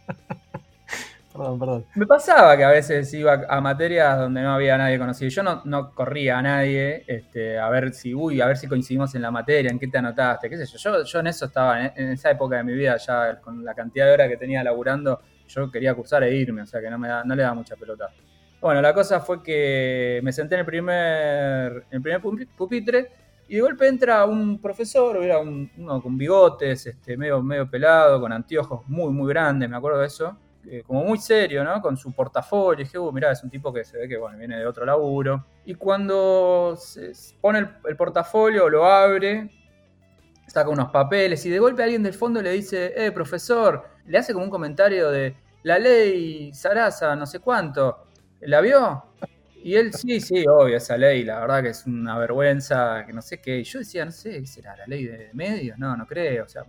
Perdón, 1.33 1.57
perdón. 1.57 1.85
Me 1.95 2.05
pasaba 2.05 2.55
que 2.55 2.63
a 2.63 2.69
veces 2.69 3.11
iba 3.15 3.41
a 3.49 3.59
materias 3.59 4.19
donde 4.19 4.43
no 4.43 4.53
había 4.53 4.77
nadie 4.77 4.99
conocido. 4.99 5.29
Yo 5.29 5.61
no, 5.65 5.95
corría 5.95 6.37
a 6.37 6.41
nadie 6.43 7.03
este, 7.07 7.57
a 7.57 7.69
ver 7.69 7.91
si, 7.91 8.13
uy, 8.13 8.39
a 8.39 8.45
ver 8.45 8.55
si 8.55 8.67
coincidimos 8.67 9.15
en 9.15 9.23
la 9.23 9.31
materia, 9.31 9.71
en 9.71 9.79
qué 9.79 9.87
te 9.87 9.97
anotaste, 9.97 10.47
qué 10.47 10.63
sé 10.63 10.77
yo. 10.77 11.03
Yo, 11.03 11.19
en 11.19 11.27
eso 11.27 11.45
estaba, 11.45 11.87
en, 11.87 12.11
esa 12.11 12.29
época 12.29 12.57
de 12.57 12.63
mi 12.63 12.73
vida, 12.73 12.97
ya 12.97 13.41
con 13.41 13.65
la 13.65 13.73
cantidad 13.73 14.05
de 14.05 14.11
horas 14.11 14.29
que 14.29 14.37
tenía 14.37 14.63
laburando, 14.63 15.21
yo 15.47 15.71
quería 15.71 15.95
cursar 15.95 16.21
e 16.21 16.35
irme, 16.35 16.61
o 16.61 16.67
sea 16.67 16.79
que 16.79 16.89
no, 16.91 16.99
me 16.99 17.07
no 17.25 17.35
le 17.35 17.41
daba 17.41 17.55
mucha 17.55 17.75
pelota. 17.75 18.09
Bueno, 18.61 18.79
la 18.79 18.93
cosa 18.93 19.19
fue 19.19 19.41
que 19.41 20.21
me 20.23 20.31
senté 20.31 20.53
en 20.53 20.59
el 20.59 20.65
primer, 20.67 21.85
en 21.89 21.97
el 21.97 22.01
primer 22.01 22.21
pupitre 22.55 23.09
y 23.53 23.57
de 23.57 23.61
golpe 23.61 23.87
entra 23.87 24.25
un 24.25 24.59
profesor, 24.59 25.15
era 25.17 25.37
uno 25.37 26.01
con 26.01 26.17
bigotes, 26.17 26.87
este, 26.87 27.15
medio, 27.15 27.39
medio 27.43 27.69
pelado, 27.69 28.19
con 28.19 28.33
anteojos 28.33 28.81
muy, 28.87 29.13
muy 29.13 29.29
grandes, 29.29 29.69
me 29.69 29.77
acuerdo 29.77 29.99
de 29.99 30.07
eso 30.07 30.35
eh, 30.65 30.81
como 30.81 31.03
muy 31.03 31.19
serio, 31.19 31.63
¿no? 31.63 31.79
Con 31.79 31.95
su 31.95 32.11
portafolio. 32.13 32.81
Y 32.81 32.85
dije, 32.85 32.97
uh, 32.97 33.11
mirá, 33.11 33.31
es 33.31 33.43
un 33.43 33.51
tipo 33.51 33.71
que 33.71 33.83
se 33.83 33.99
ve 33.99 34.09
que, 34.09 34.17
bueno, 34.17 34.39
viene 34.39 34.57
de 34.57 34.65
otro 34.65 34.87
laburo. 34.87 35.45
Y 35.65 35.75
cuando 35.75 36.75
se 36.79 37.11
pone 37.41 37.59
el, 37.85 37.95
portafolio, 37.95 38.67
lo 38.69 38.85
abre, 38.85 39.51
saca 40.47 40.69
unos 40.69 40.89
papeles 40.89 41.45
y 41.45 41.51
de 41.51 41.59
golpe 41.59 41.83
alguien 41.83 42.01
del 42.01 42.15
fondo 42.15 42.41
le 42.41 42.49
dice, 42.53 42.91
eh, 42.95 43.11
profesor, 43.11 43.83
le 44.07 44.17
hace 44.17 44.33
como 44.33 44.45
un 44.45 44.51
comentario 44.51 45.11
de 45.11 45.37
la 45.61 45.77
ley 45.77 46.51
Sarasa, 46.55 47.15
no 47.15 47.27
sé 47.27 47.37
cuánto. 47.37 48.07
¿La 48.39 48.61
vio? 48.61 49.03
Y 49.63 49.76
él, 49.76 49.93
sí, 49.93 50.19
sí, 50.19 50.45
obvio, 50.45 50.76
esa 50.76 50.97
ley, 50.97 51.23
la 51.23 51.39
verdad 51.39 51.63
que 51.63 51.69
es 51.69 51.86
una 51.86 52.17
vergüenza, 52.19 53.06
que 53.06 53.13
no 53.13 53.21
sé 53.21 53.39
qué. 53.39 53.60
Y 53.60 53.63
yo 53.63 53.80
decía, 53.80 54.04
no 54.04 54.12
sé, 54.12 54.45
¿será 54.45 54.76
la 54.76 54.86
ley 54.86 55.06
de 55.06 55.30
medios? 55.34 55.78
No, 55.78 55.95
no 55.95 56.06
creo, 56.06 56.43
o 56.43 56.47
sea, 56.49 56.65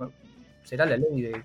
será 0.63 0.87
la 0.87 0.97
ley 0.97 1.23
de... 1.23 1.45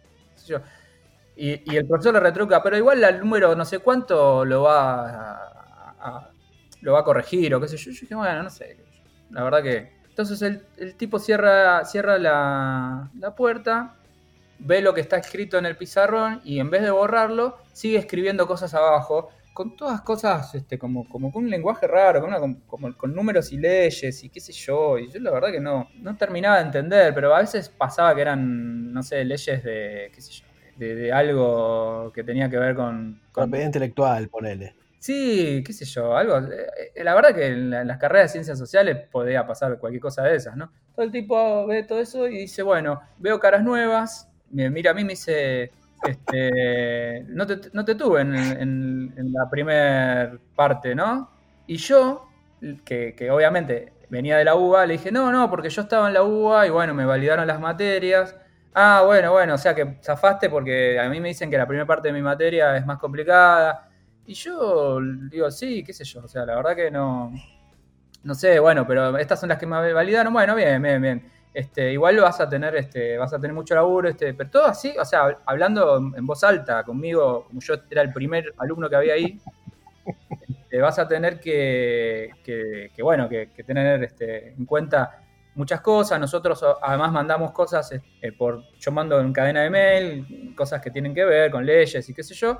Y, 1.36 1.76
el 1.76 1.88
profesor 1.88 2.14
le 2.14 2.20
retruca, 2.20 2.62
pero 2.62 2.78
igual 2.78 3.04
el 3.04 3.20
número 3.20 3.56
no 3.56 3.66
sé 3.66 3.80
cuánto 3.80 4.46
lo 4.46 4.64
va 4.64 5.54
a, 6.00 6.30
lo 6.82 6.94
va 6.94 7.00
a 7.00 7.04
corregir 7.04 7.56
o 7.56 7.62
qué 7.62 7.68
sé 7.68 7.78
yo. 7.78 7.92
Yo 7.92 8.02
dije, 8.02 8.16
bueno, 8.16 8.44
no 8.44 8.50
sé. 8.50 8.78
La 9.32 9.44
verdad 9.44 9.64
que. 9.64 9.94
Entonces 10.10 10.42
el, 10.42 10.96
tipo 10.96 11.18
cierra, 11.18 11.86
cierra 11.86 12.18
la, 12.20 13.10
la, 13.18 13.36
puerta, 13.36 13.96
ve 14.60 14.82
lo 14.82 14.94
que 14.94 15.00
está 15.00 15.18
escrito 15.18 15.58
en 15.58 15.66
el 15.66 15.78
pizarrón 15.78 16.42
y 16.44 16.60
en 16.60 16.70
vez 16.70 16.82
de 16.82 16.92
borrarlo, 16.92 17.58
sigue 17.72 17.98
escribiendo 17.98 18.46
cosas 18.46 18.74
abajo 18.74 19.32
con 19.60 19.76
todas 19.76 20.00
cosas, 20.00 20.56
este, 20.56 20.80
como, 20.80 21.06
como 21.10 21.34
con 21.34 21.44
un 21.44 21.50
lenguaje 21.50 21.86
raro, 21.86 22.22
con, 22.22 22.62
como, 22.62 22.96
con 22.96 23.14
números 23.14 23.52
y 23.52 23.58
leyes 23.58 24.24
y 24.24 24.30
qué 24.30 24.40
sé 24.40 24.54
yo. 24.54 24.98
Y 24.98 25.12
yo 25.12 25.20
la 25.20 25.32
verdad 25.32 25.52
que 25.52 25.60
no, 25.60 25.90
no 25.96 26.16
terminaba 26.16 26.60
de 26.60 26.64
entender, 26.68 27.14
pero 27.14 27.36
a 27.36 27.42
veces 27.42 27.68
pasaba 27.68 28.16
que 28.16 28.22
eran, 28.22 28.94
no 28.94 29.04
sé, 29.04 29.26
leyes 29.26 29.62
de, 29.62 30.12
qué 30.16 30.22
sé 30.22 30.32
yo, 30.32 30.46
de, 30.78 31.12
algo 31.12 32.10
que 32.16 32.24
tenía 32.24 32.50
que 32.50 32.58
ver 32.58 32.74
con... 32.74 33.20
con... 33.34 33.50
Propiedad 33.50 33.66
intelectual, 33.66 34.30
ponele. 34.30 34.76
Sí, 34.98 35.62
qué 35.68 35.74
sé 35.74 35.84
yo, 35.84 36.16
algo. 36.16 36.38
Eh, 36.38 37.04
la 37.04 37.14
verdad 37.14 37.36
que 37.36 37.48
en, 37.48 37.70
las 37.70 37.98
carreras 37.98 38.30
de 38.30 38.32
ciencias 38.36 38.58
sociales 38.58 39.10
podía 39.12 39.46
pasar 39.46 39.78
cualquier 39.78 40.02
cosa 40.02 40.24
de 40.24 40.38
esas, 40.38 40.56
¿no? 40.56 40.72
Todo 40.96 41.06
el 41.06 41.12
tipo 41.12 41.68
ve 41.68 41.84
todo 41.84 42.00
eso 42.00 42.30
y 42.30 42.38
dice, 42.38 42.64
bueno, 42.64 43.02
veo 43.18 43.42
caras 43.42 43.62
nuevas, 43.62 44.30
me 44.52 44.70
mira 44.70 44.92
a 44.92 44.94
mí 44.94 45.02
y 45.02 45.04
me 45.04 45.12
dice, 45.12 45.74
este, 46.04 47.24
no, 47.28 47.46
te, 47.46 47.96
tuve 47.96 48.22
en, 48.22 49.14
la 49.34 49.50
primera 49.50 50.38
parte, 50.56 50.96
¿no? 50.96 51.30
Y 51.68 51.78
yo, 51.78 52.28
que, 52.86 53.16
que, 53.16 53.32
obviamente 53.32 53.94
venía 54.10 54.38
de 54.38 54.46
la 54.46 54.56
UBA, 54.56 54.86
le 54.86 54.94
dije, 54.94 55.12
no, 55.12 55.32
no, 55.32 55.50
porque 55.50 55.70
yo 55.70 55.84
estaba 55.84 56.08
en 56.08 56.14
la 56.14 56.24
UBA 56.24 56.68
y 56.68 56.70
bueno, 56.70 56.94
me 56.94 57.06
validaron 57.06 57.46
las 57.48 57.60
materias. 57.60 58.36
Ah, 58.74 59.04
bueno, 59.06 59.32
bueno, 59.32 59.56
o 59.56 59.58
sea 59.58 59.76
que 59.76 60.00
zafaste 60.04 60.50
porque 60.50 61.00
a 61.00 61.10
mí 61.10 61.20
me 61.20 61.30
dicen 61.30 61.50
que 61.50 61.58
la 61.58 61.68
primera 61.68 61.86
parte 61.86 62.10
de 62.10 62.14
mi 62.14 62.22
materia 62.22 62.78
es 62.78 62.86
más 62.86 62.98
complicada 63.00 63.90
y 64.26 64.34
yo 64.36 65.00
digo, 65.30 65.50
sí, 65.50 65.84
qué 65.84 65.92
sé 65.92 66.04
yo, 66.04 66.22
o 66.24 66.28
sea, 66.28 66.46
la 66.46 66.56
verdad 66.56 66.76
que 66.76 66.92
no, 66.92 67.32
no 68.24 68.36
sé, 68.36 68.60
bueno, 68.60 68.86
pero 68.86 69.18
estas 69.18 69.40
son 69.40 69.50
las 69.50 69.58
que 69.58 69.66
me 69.66 69.92
validaron, 69.94 70.32
bueno, 70.32 70.56
bien, 70.56 70.82
bien, 70.82 71.02
bien. 71.02 71.32
Este, 71.54 71.92
igual 71.92 72.18
vas 72.18 72.40
a 72.40 72.48
tener, 72.48 72.76
este, 72.76 73.18
vas 73.18 73.34
a 73.34 73.40
tener 73.40 73.54
mucho 73.54 73.76
laburo, 73.76 74.08
este, 74.08 74.34
pero 74.34 74.50
todo 74.50 74.66
así, 74.66 74.94
o 75.00 75.04
sea, 75.04 75.40
hablando 75.46 75.98
en 75.98 76.26
voz 76.26 76.44
alta 76.44 76.84
conmigo, 76.84 77.46
como 77.48 77.60
yo 77.60 77.76
era 77.90 78.02
el 78.02 78.14
primer 78.14 78.54
alumno 78.58 78.90
que 78.90 78.96
había 78.96 79.14
ahí, 79.14 79.40
este, 80.48 80.80
vas 80.80 81.00
a 81.00 81.08
tener 81.08 81.40
que, 81.40 82.32
que, 82.44 83.02
bueno, 83.02 83.28
que, 83.28 83.48
tener 83.66 84.04
este, 84.04 84.50
en 84.50 84.66
cuenta 84.66 85.24
muchas 85.56 85.82
cosas. 85.82 86.20
Nosotros 86.20 86.64
además 86.82 87.12
mandamos 87.12 87.52
cosas 87.52 87.92
eh, 87.92 88.32
por, 88.38 88.64
yo 88.80 88.92
mando 88.92 89.20
en 89.20 89.34
cadena 89.34 89.62
de 89.62 89.70
mail, 89.70 90.54
cosas 90.56 90.82
que 90.82 90.92
tienen 90.92 91.14
que 91.14 91.26
ver 91.26 91.50
con 91.50 91.66
leyes 91.66 92.08
y 92.08 92.14
qué 92.14 92.24
sé 92.24 92.36
yo 92.36 92.60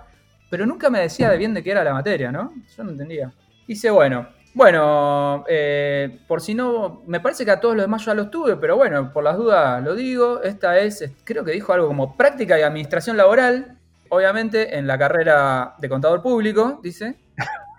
pero 0.50 0.66
nunca 0.66 0.90
me 0.90 1.00
decía 1.00 1.30
de 1.30 1.38
bien 1.38 1.54
de 1.54 1.64
qué 1.64 1.72
era 1.72 1.84
la 1.84 1.94
materia, 1.94 2.32
¿no? 2.32 2.54
Yo 2.76 2.84
no 2.84 2.92
entendía. 2.92 3.32
Dice, 3.68 3.92
bueno, 3.92 4.28
bueno, 4.54 5.46
eh, 5.48 6.20
por 6.28 6.42
si 6.42 6.54
no, 6.54 7.04
me 7.06 7.20
parece 7.20 7.46
que 7.46 7.52
a 7.52 7.60
todos 7.60 7.76
los 7.76 7.84
demás 7.84 8.04
ya 8.06 8.14
los 8.14 8.32
tuve, 8.32 8.56
pero 8.58 8.76
bueno, 8.76 9.12
por 9.14 9.24
las 9.24 9.38
dudas 9.38 9.84
lo 9.84 9.96
digo. 9.96 10.42
Esta 10.42 10.80
es, 10.80 11.12
creo 11.24 11.44
que 11.46 11.52
dijo 11.52 11.72
algo 11.74 11.88
como 11.88 12.18
práctica 12.18 12.58
y 12.58 12.64
administración 12.64 13.16
laboral, 13.16 13.78
obviamente 14.10 14.78
en 14.78 14.88
la 14.88 14.98
carrera 14.98 15.76
de 15.78 15.90
contador 15.90 16.22
público, 16.22 16.80
dice. 16.84 17.18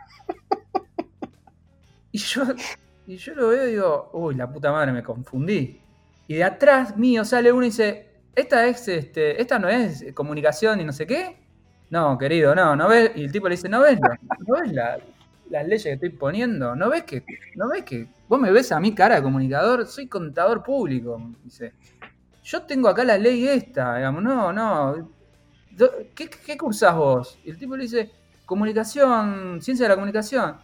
Y 2.12 2.18
yo, 2.18 2.42
y 3.06 3.16
yo 3.18 3.34
lo 3.36 3.48
veo 3.48 3.68
y 3.68 3.70
digo, 3.70 4.10
uy, 4.14 4.34
la 4.34 4.50
puta 4.50 4.72
madre, 4.72 4.90
me 4.90 5.02
confundí. 5.02 5.80
Y 6.26 6.34
de 6.34 6.42
atrás 6.42 6.96
mío 6.96 7.24
sale 7.24 7.52
uno 7.52 7.62
y 7.62 7.70
dice, 7.70 8.22
esta 8.34 8.66
es, 8.66 8.88
este, 8.88 9.40
esta 9.40 9.60
no 9.60 9.68
es 9.68 10.04
comunicación 10.12 10.80
y 10.80 10.84
no 10.84 10.92
sé 10.92 11.06
qué. 11.06 11.36
No, 11.90 12.18
querido, 12.18 12.54
no, 12.54 12.74
¿no 12.74 12.88
ves? 12.88 13.12
Y 13.14 13.24
el 13.24 13.32
tipo 13.32 13.48
le 13.48 13.54
dice, 13.56 13.68
¿no 13.68 13.80
ves, 13.80 14.00
¿no 14.00 14.54
ves 14.60 14.72
las 15.50 15.66
leyes 15.66 15.84
que 15.84 15.92
estoy 15.92 16.10
poniendo? 16.10 16.74
¿No 16.74 16.88
ves 16.88 17.04
que, 17.04 17.24
no 17.56 17.68
ves 17.68 17.84
que 17.84 18.08
vos 18.28 18.40
me 18.40 18.50
ves 18.50 18.72
a 18.72 18.80
mí 18.80 18.94
cara 18.94 19.16
de 19.16 19.22
comunicador? 19.22 19.86
Soy 19.86 20.06
contador 20.06 20.62
público. 20.62 21.20
Dice, 21.44 21.74
yo 22.42 22.62
tengo 22.62 22.88
acá 22.88 23.04
la 23.04 23.18
ley 23.18 23.46
esta, 23.46 23.96
digamos, 23.96 24.22
no, 24.22 24.52
no. 24.52 25.10
¿Qué, 26.14 26.28
qué 26.28 26.56
vos? 26.56 27.38
Y 27.44 27.50
el 27.50 27.58
tipo 27.58 27.76
le 27.76 27.84
dice, 27.84 28.10
comunicación, 28.46 29.60
ciencia 29.60 29.84
de 29.84 29.90
la 29.90 29.94
comunicación. 29.94 30.56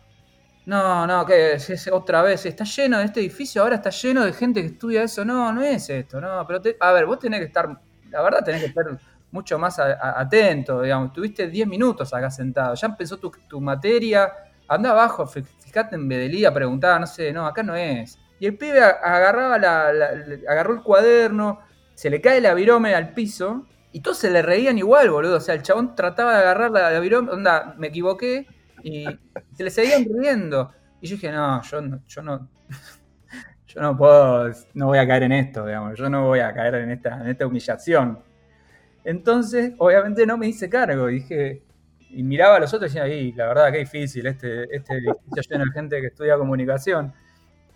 No, 0.66 1.06
no, 1.06 1.24
que 1.24 1.52
es, 1.52 1.88
otra 1.92 2.22
vez, 2.22 2.44
está 2.44 2.64
lleno 2.64 2.98
de 2.98 3.04
este 3.04 3.20
edificio, 3.20 3.62
ahora 3.62 3.76
está 3.76 3.90
lleno 3.90 4.24
de 4.24 4.32
gente 4.32 4.60
que 4.60 4.66
estudia 4.66 5.04
eso. 5.04 5.24
No, 5.24 5.52
no 5.52 5.62
es 5.62 5.88
esto, 5.88 6.20
no, 6.20 6.44
pero 6.46 6.60
a 6.80 6.92
ver, 6.92 7.06
vos 7.06 7.20
tenés 7.20 7.38
que 7.38 7.46
estar, 7.46 7.80
la 8.10 8.22
verdad 8.22 8.42
tenés 8.44 8.62
que 8.62 8.66
estar 8.68 8.98
mucho 9.30 9.58
más 9.58 9.78
atento, 9.78 10.82
digamos. 10.82 11.12
Tuviste 11.12 11.48
10 11.48 11.68
minutos 11.68 12.12
acá 12.12 12.30
sentado, 12.30 12.74
ya 12.74 12.88
empezó 12.88 13.18
tu, 13.18 13.60
materia, 13.60 14.32
anda 14.68 14.90
abajo, 14.90 15.26
fíjate 15.26 15.94
en 15.94 16.08
Bedelía, 16.08 16.52
preguntaba, 16.52 16.98
no 16.98 17.06
sé, 17.06 17.32
no, 17.32 17.46
acá 17.46 17.62
no 17.62 17.74
es. 17.74 18.18
Y 18.38 18.46
el 18.46 18.56
pibe 18.56 18.82
agarraba 18.82 19.58
la, 19.58 19.88
agarró 20.48 20.74
el 20.74 20.82
cuaderno, 20.82 21.60
se 21.94 22.10
le 22.10 22.20
cae 22.20 22.40
la 22.40 22.54
virome 22.54 22.94
al 22.94 23.14
piso 23.14 23.66
y 23.92 24.00
todos 24.00 24.18
se 24.18 24.30
le 24.30 24.42
reían 24.42 24.76
igual, 24.78 25.10
boludo. 25.10 25.36
O 25.36 25.40
sea, 25.40 25.54
el 25.54 25.62
chabón 25.62 25.94
trataba 25.94 26.34
de 26.34 26.40
agarrar 26.40 26.70
la, 26.70 27.00
virome, 27.00 27.30
onda, 27.30 27.74
me 27.78 27.88
equivoqué 27.88 28.46
y 28.82 29.06
se 29.52 29.64
le 29.64 29.70
seguían 29.70 30.04
riendo. 30.04 30.70
Y 31.00 31.06
yo 31.06 31.16
dije, 31.16 31.30
no, 31.32 31.62
yo 31.62 31.80
no, 31.80 32.02
yo 32.06 32.22
no, 32.22 32.50
yo 33.66 33.80
no 33.80 33.96
puedo, 33.96 34.50
no 34.74 34.86
voy 34.86 34.98
a 34.98 35.06
caer 35.06 35.22
en 35.22 35.32
esto, 35.32 35.64
digamos, 35.64 35.98
yo 35.98 36.10
no 36.10 36.26
voy 36.26 36.40
a 36.40 36.52
caer 36.52 36.74
en 36.76 36.90
esta, 36.90 37.20
en 37.20 37.28
esta 37.28 37.46
humillación. 37.46 38.18
Entonces, 39.04 39.72
obviamente 39.78 40.26
no 40.26 40.36
me 40.36 40.48
hice 40.48 40.68
cargo. 40.68 41.06
Dije, 41.06 41.62
y 42.10 42.22
miraba 42.22 42.56
a 42.56 42.60
los 42.60 42.72
otros 42.72 42.94
y 42.94 42.98
decía, 42.98 43.36
la 43.36 43.48
verdad, 43.48 43.72
qué 43.72 43.78
difícil, 43.78 44.26
este, 44.26 44.74
este 44.74 44.94
edificio 44.94 45.42
lleno 45.50 45.64
de 45.64 45.70
gente 45.72 46.00
que 46.00 46.06
estudia 46.08 46.36
comunicación. 46.36 47.12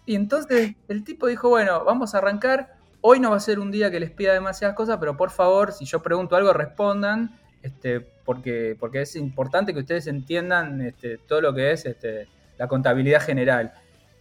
Y 0.07 0.15
entonces 0.15 0.75
el 0.89 1.05
tipo 1.05 1.27
dijo, 1.27 1.49
bueno, 1.49 1.85
vamos 1.85 2.15
a 2.15 2.19
arrancar. 2.19 2.75
Hoy 3.01 3.21
no 3.21 3.31
va 3.31 3.37
a 3.37 3.41
ser 3.41 3.59
un 3.59 3.71
día 3.71 3.91
que 3.91 4.01
les 4.01 4.11
pida 4.11 4.33
demasiadas 4.33 4.77
cosas, 4.77 4.99
pero 4.99 5.17
por 5.17 5.31
favor, 5.31 5.73
si 5.73 5.85
yo 5.85 6.03
pregunto 6.03 6.37
algo, 6.37 6.53
respondan, 6.53 7.39
este, 7.63 8.01
porque, 8.01 8.77
porque 8.79 9.03
es 9.03 9.17
importante 9.17 9.73
que 9.73 9.81
ustedes 9.81 10.07
entiendan 10.07 10.81
este, 10.83 11.19
todo 11.19 11.41
lo 11.41 11.55
que 11.55 11.73
es 11.73 11.87
este, 11.87 12.29
la 12.59 12.69
contabilidad 12.69 13.23
general. 13.23 13.73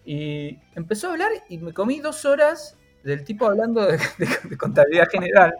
Y 0.05 0.57
empezó 0.75 1.09
a 1.09 1.11
hablar 1.11 1.31
y 1.49 1.57
me 1.57 1.73
comí 1.73 1.99
dos 1.99 2.25
horas 2.25 2.77
del 3.03 3.23
tipo 3.23 3.45
hablando 3.45 3.85
de 3.85 3.97
contabilidad 4.57 5.07
general 5.09 5.53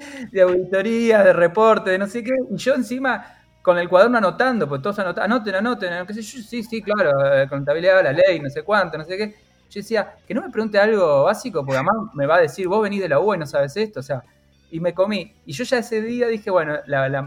de 0.32 0.42
auditoría, 0.42 1.22
de 1.22 1.32
reporte, 1.32 1.90
de 1.90 1.98
no 1.98 2.06
sé 2.06 2.22
qué, 2.22 2.32
y 2.50 2.56
yo 2.56 2.74
encima 2.74 3.36
con 3.62 3.78
el 3.78 3.88
cuaderno 3.88 4.18
anotando, 4.18 4.68
pues 4.68 4.80
todos 4.80 4.98
anotan, 4.98 5.24
anoten, 5.24 5.54
anoten, 5.54 6.06
qué 6.06 6.14
sé 6.14 6.22
yo, 6.22 6.42
sí, 6.42 6.62
sí, 6.62 6.82
claro, 6.82 7.10
eh, 7.34 7.48
contabilidad, 7.48 8.02
la 8.02 8.12
ley, 8.12 8.40
no 8.40 8.48
sé 8.48 8.62
cuánto, 8.62 8.96
no 8.96 9.04
sé 9.04 9.16
qué. 9.16 9.34
Yo 9.70 9.80
decía, 9.80 10.14
que 10.26 10.34
no 10.34 10.42
me 10.42 10.50
pregunte 10.50 10.78
algo 10.78 11.24
básico, 11.24 11.64
porque 11.64 11.76
además 11.76 12.12
me 12.14 12.26
va 12.26 12.36
a 12.36 12.40
decir, 12.40 12.66
vos 12.66 12.82
venís 12.82 13.00
de 13.00 13.08
la 13.08 13.20
U 13.20 13.34
y 13.34 13.38
no 13.38 13.46
sabes 13.46 13.76
esto, 13.76 14.00
o 14.00 14.02
sea, 14.02 14.24
y 14.70 14.80
me 14.80 14.94
comí. 14.94 15.34
Y 15.44 15.52
yo 15.52 15.64
ya 15.64 15.78
ese 15.78 16.00
día 16.00 16.26
dije, 16.28 16.50
bueno, 16.50 16.76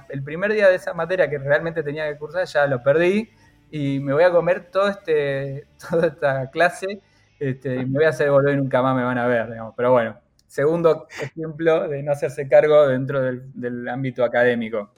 el 0.10 0.24
primer 0.24 0.54
día 0.54 0.68
de 0.70 0.76
esa 0.76 0.94
materia 0.94 1.30
que 1.30 1.38
realmente 1.38 1.84
tenía 1.84 2.12
que 2.12 2.18
cursar 2.18 2.46
ya 2.46 2.68
lo 2.68 2.82
perdí 2.82 3.30
y 3.72 4.00
me 4.00 4.14
voy 4.14 4.24
a 4.24 4.32
comer 4.32 4.70
todo 4.72 4.88
este, 4.88 5.68
toda 5.90 6.08
esta 6.08 6.50
clase 6.50 7.02
este, 7.40 7.76
y 7.76 7.86
me 7.86 8.00
voy 8.00 8.06
a 8.06 8.10
hacer 8.10 8.30
volver 8.30 8.56
y 8.56 8.58
nunca 8.58 8.82
más 8.82 8.96
me 8.96 9.04
van 9.04 9.18
a 9.18 9.28
ver, 9.28 9.50
digamos. 9.50 9.74
Pero 9.76 9.92
bueno, 9.92 10.18
Segundo 10.54 11.08
ejemplo 11.20 11.88
de 11.88 12.04
no 12.04 12.12
hacerse 12.12 12.48
cargo 12.48 12.88
dentro 12.88 13.24
del, 13.24 13.90
ámbito 13.90 14.24
académico. 14.24 14.92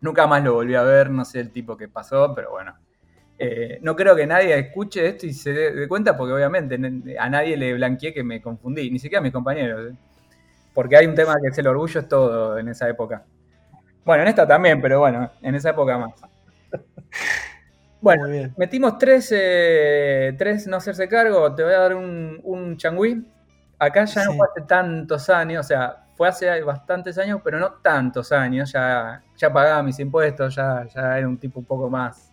Nunca 0.00 0.26
más 0.26 0.42
lo 0.42 0.54
volví 0.54 0.74
a 0.74 0.82
ver, 0.82 1.10
no 1.10 1.24
sé 1.24 1.38
el 1.38 1.52
tipo 1.52 1.76
que 1.76 1.86
pasó, 1.86 2.34
pero 2.34 2.50
bueno. 2.50 2.76
Eh, 3.38 3.78
no 3.82 3.94
creo 3.94 4.16
que 4.16 4.26
nadie 4.26 4.58
escuche 4.58 5.06
esto 5.06 5.26
y 5.26 5.32
se 5.32 5.52
dé 5.52 5.86
cuenta, 5.86 6.16
porque 6.16 6.32
obviamente 6.32 6.76
a 7.20 7.30
nadie 7.30 7.56
le 7.56 7.74
blanqueé 7.74 8.12
que 8.12 8.24
me 8.24 8.42
confundí, 8.42 8.90
ni 8.90 8.98
siquiera 8.98 9.20
a 9.20 9.22
mis 9.22 9.32
compañeros. 9.32 9.92
¿eh? 9.92 9.96
Porque 10.74 10.96
hay 10.96 11.06
un 11.06 11.14
tema 11.14 11.36
que 11.40 11.50
es 11.50 11.58
el 11.58 11.68
orgullo, 11.68 12.00
es 12.00 12.08
todo 12.08 12.58
en 12.58 12.66
esa 12.66 12.88
época. 12.88 13.22
Bueno, 14.04 14.24
en 14.24 14.28
esta 14.30 14.44
también, 14.44 14.82
pero 14.82 14.98
bueno, 14.98 15.30
en 15.40 15.54
esa 15.54 15.70
época 15.70 15.98
más. 15.98 16.14
Bueno, 18.00 18.26
metimos 18.56 18.98
tres, 18.98 19.32
eh, 19.34 20.34
tres 20.36 20.66
no 20.66 20.76
hacerse 20.76 21.08
cargo. 21.08 21.54
Te 21.54 21.62
voy 21.62 21.72
a 21.72 21.78
dar 21.78 21.94
un, 21.94 22.40
un 22.42 22.76
changüí 22.76 23.24
acá 23.78 24.04
ya 24.04 24.24
no 24.24 24.34
fue 24.34 24.48
hace 24.50 24.66
tantos 24.66 25.30
años, 25.30 25.64
o 25.64 25.68
sea, 25.68 26.04
fue 26.16 26.28
hace 26.28 26.62
bastantes 26.62 27.18
años, 27.18 27.40
pero 27.44 27.58
no 27.58 27.72
tantos 27.82 28.32
años, 28.32 28.72
ya, 28.72 29.22
ya 29.36 29.52
pagaba 29.52 29.82
mis 29.82 29.98
impuestos, 29.98 30.54
ya, 30.54 30.86
ya 30.94 31.18
era 31.18 31.28
un 31.28 31.38
tipo 31.38 31.60
un 31.60 31.66
poco 31.66 31.90
más, 31.90 32.32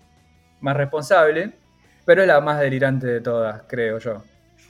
más 0.62 0.76
responsable, 0.76 1.54
pero 2.06 2.22
es 2.22 2.28
la 2.28 2.40
más 2.42 2.60
delirante 2.60 3.08
de 3.08 3.22
todas, 3.22 3.64
creo 3.68 4.00
yo. 4.00 4.24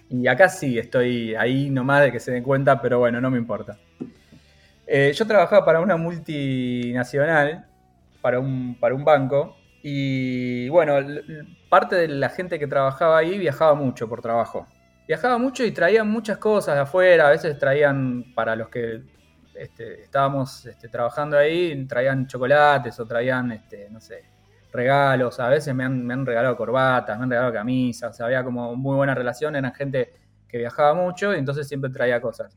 Y 0.10 0.28
acá 0.28 0.50
sí, 0.50 0.78
estoy 0.78 1.36
ahí 1.36 1.70
nomás 1.70 2.04
de 2.04 2.12
que 2.12 2.20
se 2.20 2.32
den 2.32 2.44
cuenta, 2.44 2.82
pero 2.82 3.00
bueno, 3.00 3.22
no 3.22 3.30
me 3.30 3.38
importa. 3.38 3.78
Eh, 4.86 5.12
yo 5.14 5.26
trabajaba 5.26 5.66
para 5.66 5.80
una 5.80 5.96
multinacional, 5.96 7.66
para 8.22 8.40
un, 8.40 8.76
para 8.80 8.96
un 8.96 9.06
banco, 9.06 9.58
y 9.82 10.70
bueno, 10.70 10.96
parte 11.70 11.96
de 11.96 12.08
la 12.08 12.30
gente 12.30 12.58
que 12.58 12.68
trabajaba 12.68 13.18
ahí 13.18 13.38
viajaba 13.38 13.76
mucho 13.76 14.08
por 14.08 14.22
trabajo 14.22 14.68
viajaba 15.08 15.38
mucho 15.38 15.64
y 15.64 15.72
traían 15.72 16.10
muchas 16.10 16.38
cosas 16.38 16.76
de 16.76 16.82
afuera, 16.82 17.28
a 17.28 17.32
veces 17.32 17.58
traían 17.58 18.34
para 18.34 18.56
los 18.56 18.70
que 18.70 19.04
este, 19.56 20.04
estábamos 20.04 20.66
este, 20.66 20.88
trabajando 20.88 21.38
ahí, 21.38 21.86
traían 21.86 22.28
chocolates 22.28 23.00
o 23.00 23.06
traían, 23.06 23.52
este, 23.52 23.90
no 23.90 24.00
sé, 24.02 24.24
regalos, 24.72 25.40
a 25.40 25.50
veces 25.50 25.74
me 25.76 25.84
han, 25.84 26.26
regalado 26.26 26.58
corbatas, 26.58 27.18
me 27.18 27.24
han 27.24 27.30
regalado 27.30 27.54
camisas, 27.54 28.20
había 28.22 28.44
como 28.44 28.76
muy 28.76 28.96
buena 28.96 29.14
relación, 29.14 29.56
eran 29.56 29.74
gente 29.74 30.14
que 30.48 30.58
viajaba 30.58 30.94
mucho 30.94 31.34
y 31.34 31.38
entonces 31.38 31.68
siempre 31.68 31.92
traía 31.92 32.20
cosas. 32.20 32.56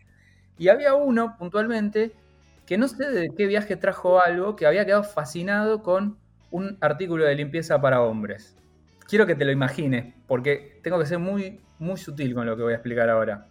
Y 0.59 0.68
había 0.68 0.94
uno 0.94 1.37
puntualmente 1.38 2.12
que 2.64 2.78
no 2.78 2.88
sé 2.88 3.11
de 3.11 3.28
qué 3.37 3.46
viaje 3.46 3.76
trajo 3.76 4.20
algo, 4.20 4.56
que 4.56 4.66
había 4.66 4.85
quedado 4.87 5.04
fascinado 5.04 5.82
con 5.82 6.18
un 6.50 6.78
artículo 6.80 7.24
de 7.24 7.35
limpieza 7.35 7.80
para 7.80 8.00
hombres. 8.00 8.56
Quiero 9.06 9.26
que 9.26 9.35
te 9.35 9.44
lo 9.44 9.52
imagines, 9.52 10.14
porque 10.26 10.80
tengo 10.82 10.98
que 10.98 11.06
ser 11.06 11.18
muy, 11.18 11.61
muy 11.78 11.96
sutil 11.96 12.34
con 12.34 12.46
lo 12.46 12.56
que 12.56 12.62
voy 12.62 12.72
a 12.72 12.76
explicar 12.76 13.08
ahora. 13.08 13.46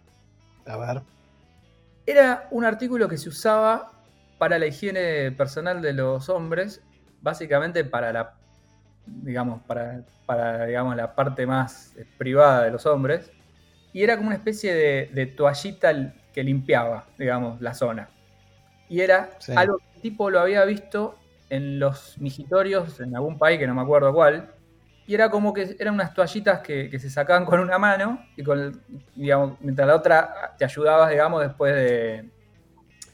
A 0.66 0.76
ver. 0.76 1.02
Era 2.06 2.48
un 2.50 2.64
artículo 2.64 3.08
que 3.08 3.18
se 3.18 3.28
usaba 3.28 3.92
para 4.38 4.58
la 4.58 4.66
higiene 4.66 5.32
personal 5.32 5.80
de 5.80 5.92
los 5.92 6.28
hombres, 6.28 6.82
básicamente 7.20 7.84
para 7.84 8.12
la, 8.12 8.34
digamos, 9.06 9.62
para, 9.62 10.04
para 10.26 10.66
digamos, 10.66 10.96
la 10.96 11.14
parte 11.14 11.46
más 11.46 11.94
privada 12.18 12.64
de 12.64 12.70
los 12.70 12.86
hombres, 12.86 13.30
y 13.92 14.02
era 14.02 14.16
como 14.16 14.28
una 14.28 14.36
especie 14.36 14.74
de, 14.74 15.26
toallita 15.26 16.12
que 16.34 16.44
limpiaba, 16.44 17.06
digamos, 17.18 17.60
la 17.60 17.72
zona. 17.72 18.10
Y 18.88 19.00
era 19.00 19.30
algo 19.56 19.78
que 19.78 19.84
el 19.96 20.02
tipo 20.02 20.30
lo 20.30 20.38
había 20.38 20.64
visto 20.64 21.18
en 21.48 21.78
los 21.78 22.18
mijitorios 22.18 23.00
en 23.00 23.16
algún 23.16 23.38
país 23.38 23.58
que 23.58 23.66
no 23.66 23.74
me 23.74 23.80
acuerdo 23.80 24.12
cuál, 24.12 24.50
y 25.06 25.14
era 25.14 25.30
como 25.30 25.52
que 25.52 25.76
eran 25.78 25.94
unas 25.94 26.12
toallitas 26.12 26.60
que, 26.60 26.98
se 26.98 27.10
sacaban 27.10 27.44
con 27.44 27.60
una 27.60 27.78
mano 27.78 28.26
y 28.36 28.42
con, 28.42 28.82
digamos, 29.14 29.58
mientras 29.60 29.86
la 29.86 29.94
otra 29.94 30.54
te 30.58 30.64
ayudabas, 30.64 31.10
digamos, 31.10 31.42
después 31.42 31.74
de, 31.74 32.28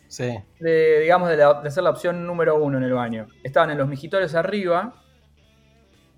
sí. 0.09 0.39
de 0.59 1.01
digamos, 1.01 1.29
de, 1.29 1.37
de, 1.37 1.71
ser 1.71 1.83
la 1.83 1.91
opción 1.91 2.27
número 2.27 2.57
uno 2.57 2.79
en 2.79 2.85
el 2.85 2.95
baño. 2.95 3.27
Estaban 3.43 3.71
en 3.71 3.79
los 3.79 3.89
mijitorios 3.89 4.35
arriba 4.35 4.95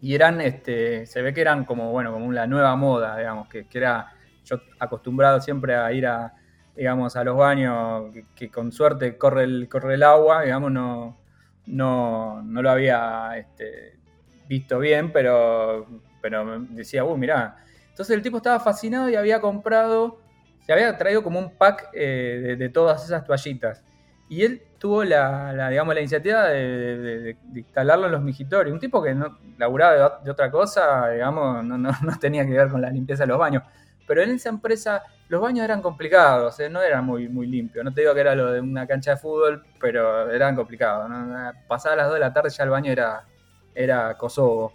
y 0.01 0.15
eran, 0.15 0.41
este, 0.41 1.07
se 1.07 1.23
ve 1.23 1.35
que 1.35 1.41
eran 1.41 1.65
como, 1.65 1.91
bueno, 1.91 2.13
como 2.13 2.31
la 2.31 2.47
nueva 2.47 2.77
moda, 2.77 3.17
digamos, 3.17 3.49
que, 3.49 3.67
era, 3.73 4.13
yo 4.45 4.61
acostumbrado 4.79 5.41
siempre 5.41 5.75
a 5.75 5.91
ir 5.93 6.07
a, 6.07 6.35
digamos, 6.77 7.17
a 7.17 7.25
los 7.25 7.37
baños 7.37 8.13
que, 8.37 8.49
con 8.49 8.71
suerte 8.71 9.19
corre 9.19 9.45
el, 9.45 9.69
corre 9.69 9.95
el 9.95 10.05
agua, 10.05 10.43
digamos, 10.43 10.71
no, 10.71 11.19
no, 11.67 12.43
no 12.43 12.63
lo 12.63 12.71
había, 12.71 13.37
este, 13.39 13.99
visto 14.49 14.79
bien, 14.79 15.13
pero, 15.13 15.87
pero 16.21 16.61
decía, 16.71 17.05
uh, 17.05 17.17
mirá. 17.17 17.57
Entonces 17.91 18.17
el 18.17 18.23
tipo 18.23 18.39
estaba 18.39 18.59
fascinado 18.61 19.09
y 19.09 19.15
había 19.15 19.41
comprado, 19.41 20.19
se 20.67 20.73
había 20.73 20.97
traído 20.97 21.23
como 21.23 21.39
un 21.39 21.57
pack 21.57 21.91
eh, 21.93 22.57
de, 22.59 22.69
todas 22.69 23.05
esas 23.05 23.25
toallitas. 23.25 23.85
Y 24.29 24.43
él 24.43 24.63
tuvo 24.79 25.05
la, 25.05 25.69
digamos, 25.69 25.95
la 25.95 26.01
iniciativa 26.01 26.49
de, 26.49 27.37
instalarlo 27.55 28.07
en 28.07 28.13
los 28.13 28.23
mijitorios. 28.23 28.73
Un 28.73 28.81
tipo 28.81 29.03
que 29.03 29.15
no 29.15 29.39
laburaba 29.59 30.21
de, 30.25 30.31
otra 30.31 30.51
cosa, 30.51 31.11
digamos, 31.11 31.65
no, 31.65 31.79
no, 31.79 31.91
no, 32.03 32.19
tenía 32.19 32.45
que 32.45 32.53
ver 32.53 32.69
con 32.69 32.81
la 32.81 32.91
limpieza 32.91 33.23
de 33.23 33.29
los 33.29 33.39
baños. 33.39 33.63
Pero 34.07 34.23
en 34.23 34.31
esa 34.31 34.49
empresa 34.49 35.03
los 35.29 35.41
baños 35.41 35.65
eran 35.65 35.81
complicados, 35.81 36.59
no 36.71 36.83
eran 36.83 37.05
muy, 37.05 37.29
muy 37.29 37.47
limpios. 37.47 37.85
No 37.85 37.95
te 37.95 38.03
digo 38.03 38.13
que 38.13 38.21
era 38.21 38.35
lo 38.35 38.53
de 38.53 38.61
una 38.61 38.87
cancha 38.87 39.13
de 39.13 39.17
fútbol, 39.17 39.65
pero 39.81 40.31
eran 40.31 40.57
complicados. 40.57 41.11
Pasadas 41.69 41.97
las 41.97 42.07
2 42.09 42.15
de 42.15 42.21
la 42.21 42.33
tarde 42.33 42.51
ya 42.51 42.65
el 42.65 42.71
baño 42.71 42.93
era 42.93 43.25
era 43.75 44.17
Kosovo. 44.17 44.73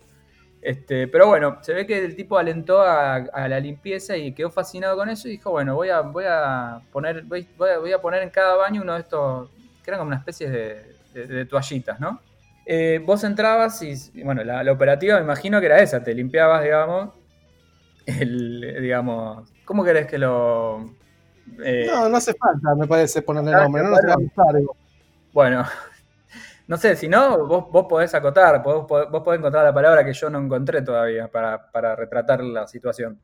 Este, 0.61 1.07
pero 1.07 1.27
bueno, 1.27 1.57
se 1.61 1.73
ve 1.73 1.85
que 1.85 2.03
el 2.03 2.15
tipo 2.15 2.37
alentó 2.37 2.81
a, 2.81 3.47
la 3.47 3.59
limpieza 3.59 4.17
y 4.17 4.33
quedó 4.33 4.51
fascinado 4.51 4.97
con 4.97 5.09
eso 5.09 5.27
y 5.27 5.31
dijo, 5.31 5.51
bueno, 5.51 5.75
voy 5.75 5.89
a, 5.89 6.01
voy 6.01 6.25
a 6.27 6.81
poner, 6.91 7.23
voy, 7.23 7.47
voy 7.57 7.93
a 7.93 8.01
poner 8.01 8.23
en 8.23 8.29
cada 8.29 8.55
baño 8.55 8.81
uno 8.81 8.93
de 8.93 8.99
estos, 8.99 9.49
que 9.83 9.89
eran 9.89 9.99
como 9.99 10.09
una 10.09 10.17
especie 10.17 10.49
de, 10.49 11.45
toallitas, 11.45 11.99
¿no? 11.99 12.21
Eh, 12.65 13.01
vos 13.03 13.23
entrabas 13.23 13.81
y, 13.81 14.21
bueno, 14.23 14.43
la, 14.43 14.71
operativa 14.71 15.15
me 15.17 15.23
imagino 15.23 15.59
que 15.59 15.65
era 15.65 15.81
esa, 15.81 16.03
te 16.03 16.13
limpiabas, 16.13 16.63
digamos, 16.63 17.09
el, 18.05 18.77
digamos, 18.81 19.51
¿cómo 19.65 19.83
querés 19.83 20.07
que 20.07 20.17
lo... 20.17 20.93
Eh? 21.63 21.87
no, 21.87 22.09
no 22.09 22.17
hace 22.17 22.33
falta, 22.33 22.75
me 22.75 22.85
parece 22.85 23.21
ponerle 23.21 23.53
nombre, 23.53 23.81
no 23.81 23.89
nos 23.89 24.75
Bueno, 25.33 25.65
no 26.69 26.77
sé, 26.77 26.95
si 26.95 27.07
no, 27.07 27.47
vos, 27.47 27.65
vos 27.71 27.87
podés 27.89 28.13
acotar, 28.13 28.61
vos, 28.61 28.85
vos, 28.87 29.23
podés 29.23 29.39
encontrar 29.39 29.63
la 29.63 29.73
palabra 29.73 30.05
que 30.05 30.13
yo 30.13 30.29
no 30.29 30.37
encontré 30.37 30.83
todavía 30.83 31.27
para, 31.27 31.95
retratar 31.95 32.43
la 32.43 32.67
situación. 32.67 33.19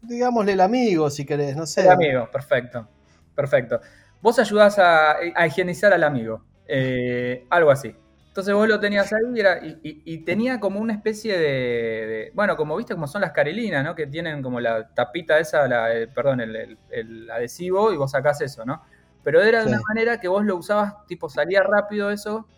Digámosle 0.00 0.52
el 0.52 0.60
amigo, 0.62 1.10
si 1.10 1.26
querés, 1.26 1.54
no 1.54 1.66
sé. 1.66 1.82
El 1.82 1.90
amigo, 1.90 2.30
perfecto. 2.32 2.88
Perfecto. 3.34 3.78
Vos 4.22 4.38
ayudás 4.38 4.78
a, 4.78 5.16
higienizar 5.46 5.92
al 5.92 6.02
amigo. 6.02 6.46
Eh, 6.66 7.46
algo 7.50 7.70
así. 7.70 7.94
Entonces 8.28 8.54
vos 8.54 8.66
lo 8.66 8.80
tenías 8.80 9.12
ahí 9.12 9.78
y, 9.82 10.24
tenía 10.24 10.58
como 10.58 10.80
una 10.80 10.94
especie 10.94 11.36
de, 11.36 12.32
Bueno, 12.32 12.56
como 12.56 12.74
viste, 12.74 12.94
como 12.94 13.06
son 13.06 13.20
las 13.20 13.32
carilinas, 13.32 13.84
¿no? 13.84 13.94
Que 13.94 14.06
tienen 14.06 14.40
como 14.40 14.60
la 14.60 14.88
tapita 14.94 15.38
esa, 15.38 15.68
la, 15.68 15.94
eh, 15.94 16.06
perdón, 16.06 16.40
el, 16.40 17.30
adhesivo 17.30 17.92
y 17.92 17.98
vos 17.98 18.12
sacás 18.12 18.40
eso, 18.40 18.64
¿no? 18.64 18.82
Pero 19.22 19.42
era 19.42 19.60
de 19.62 19.68
una 19.68 19.80
manera 19.86 20.18
que 20.18 20.28
vos 20.28 20.42
lo 20.46 20.56
usabas, 20.56 21.06
tipo, 21.06 21.28
salía 21.28 21.62
rápido 21.62 22.10
eso 22.10 22.48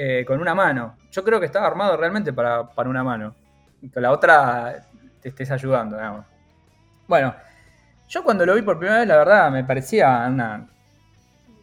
eh, 0.00 0.24
con 0.24 0.40
una 0.40 0.54
mano. 0.54 0.96
Yo 1.10 1.24
creo 1.24 1.40
que 1.40 1.46
estaba 1.46 1.66
armado 1.66 1.96
realmente 1.96 2.32
para, 2.32 2.68
una 2.86 3.02
mano. 3.02 3.34
Y 3.82 3.88
con 3.88 4.00
la 4.00 4.12
otra 4.12 4.86
te 5.20 5.28
estés 5.28 5.50
ayudando, 5.50 5.96
digamos. 5.96 6.24
Bueno, 7.08 7.34
yo 8.06 8.22
cuando 8.22 8.46
lo 8.46 8.54
vi 8.54 8.62
por 8.62 8.78
primera 8.78 9.00
vez, 9.00 9.08
la 9.08 9.16
verdad, 9.16 9.50
me 9.50 9.64
parecía 9.64 10.24
una, 10.28 10.68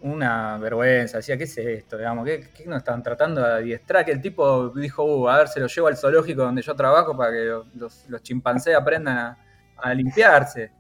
una 0.02 0.58
vergüenza. 0.58 1.18
Decía, 1.18 1.38
¿qué 1.38 1.46
es 1.46 1.58
esto? 1.58 1.98
Digamos, 1.98 2.26
¿qué, 2.26 2.50
qué 2.54 2.66
nos 2.66 2.80
están 2.80 3.02
tratando 3.02 3.40
de 3.40 3.54
adiestrar? 3.54 4.04
Que 4.04 4.12
el 4.12 4.22
tipo 4.22 4.68
dijo, 4.68 5.06
uh, 5.06 5.30
a 5.30 5.38
ver, 5.38 5.48
se 5.48 5.62
lo 5.62 5.68
llevo 5.68 5.88
al 5.88 5.96
zoológico 5.96 6.42
donde 6.42 6.62
yo 6.62 6.76
trabajo 6.76 7.16
para 7.16 7.32
que 7.32 7.46
los, 7.76 8.06
chimpancés 8.22 8.76
aprendan 8.76 9.38
a, 9.78 9.94
limpiarse. 9.94 10.72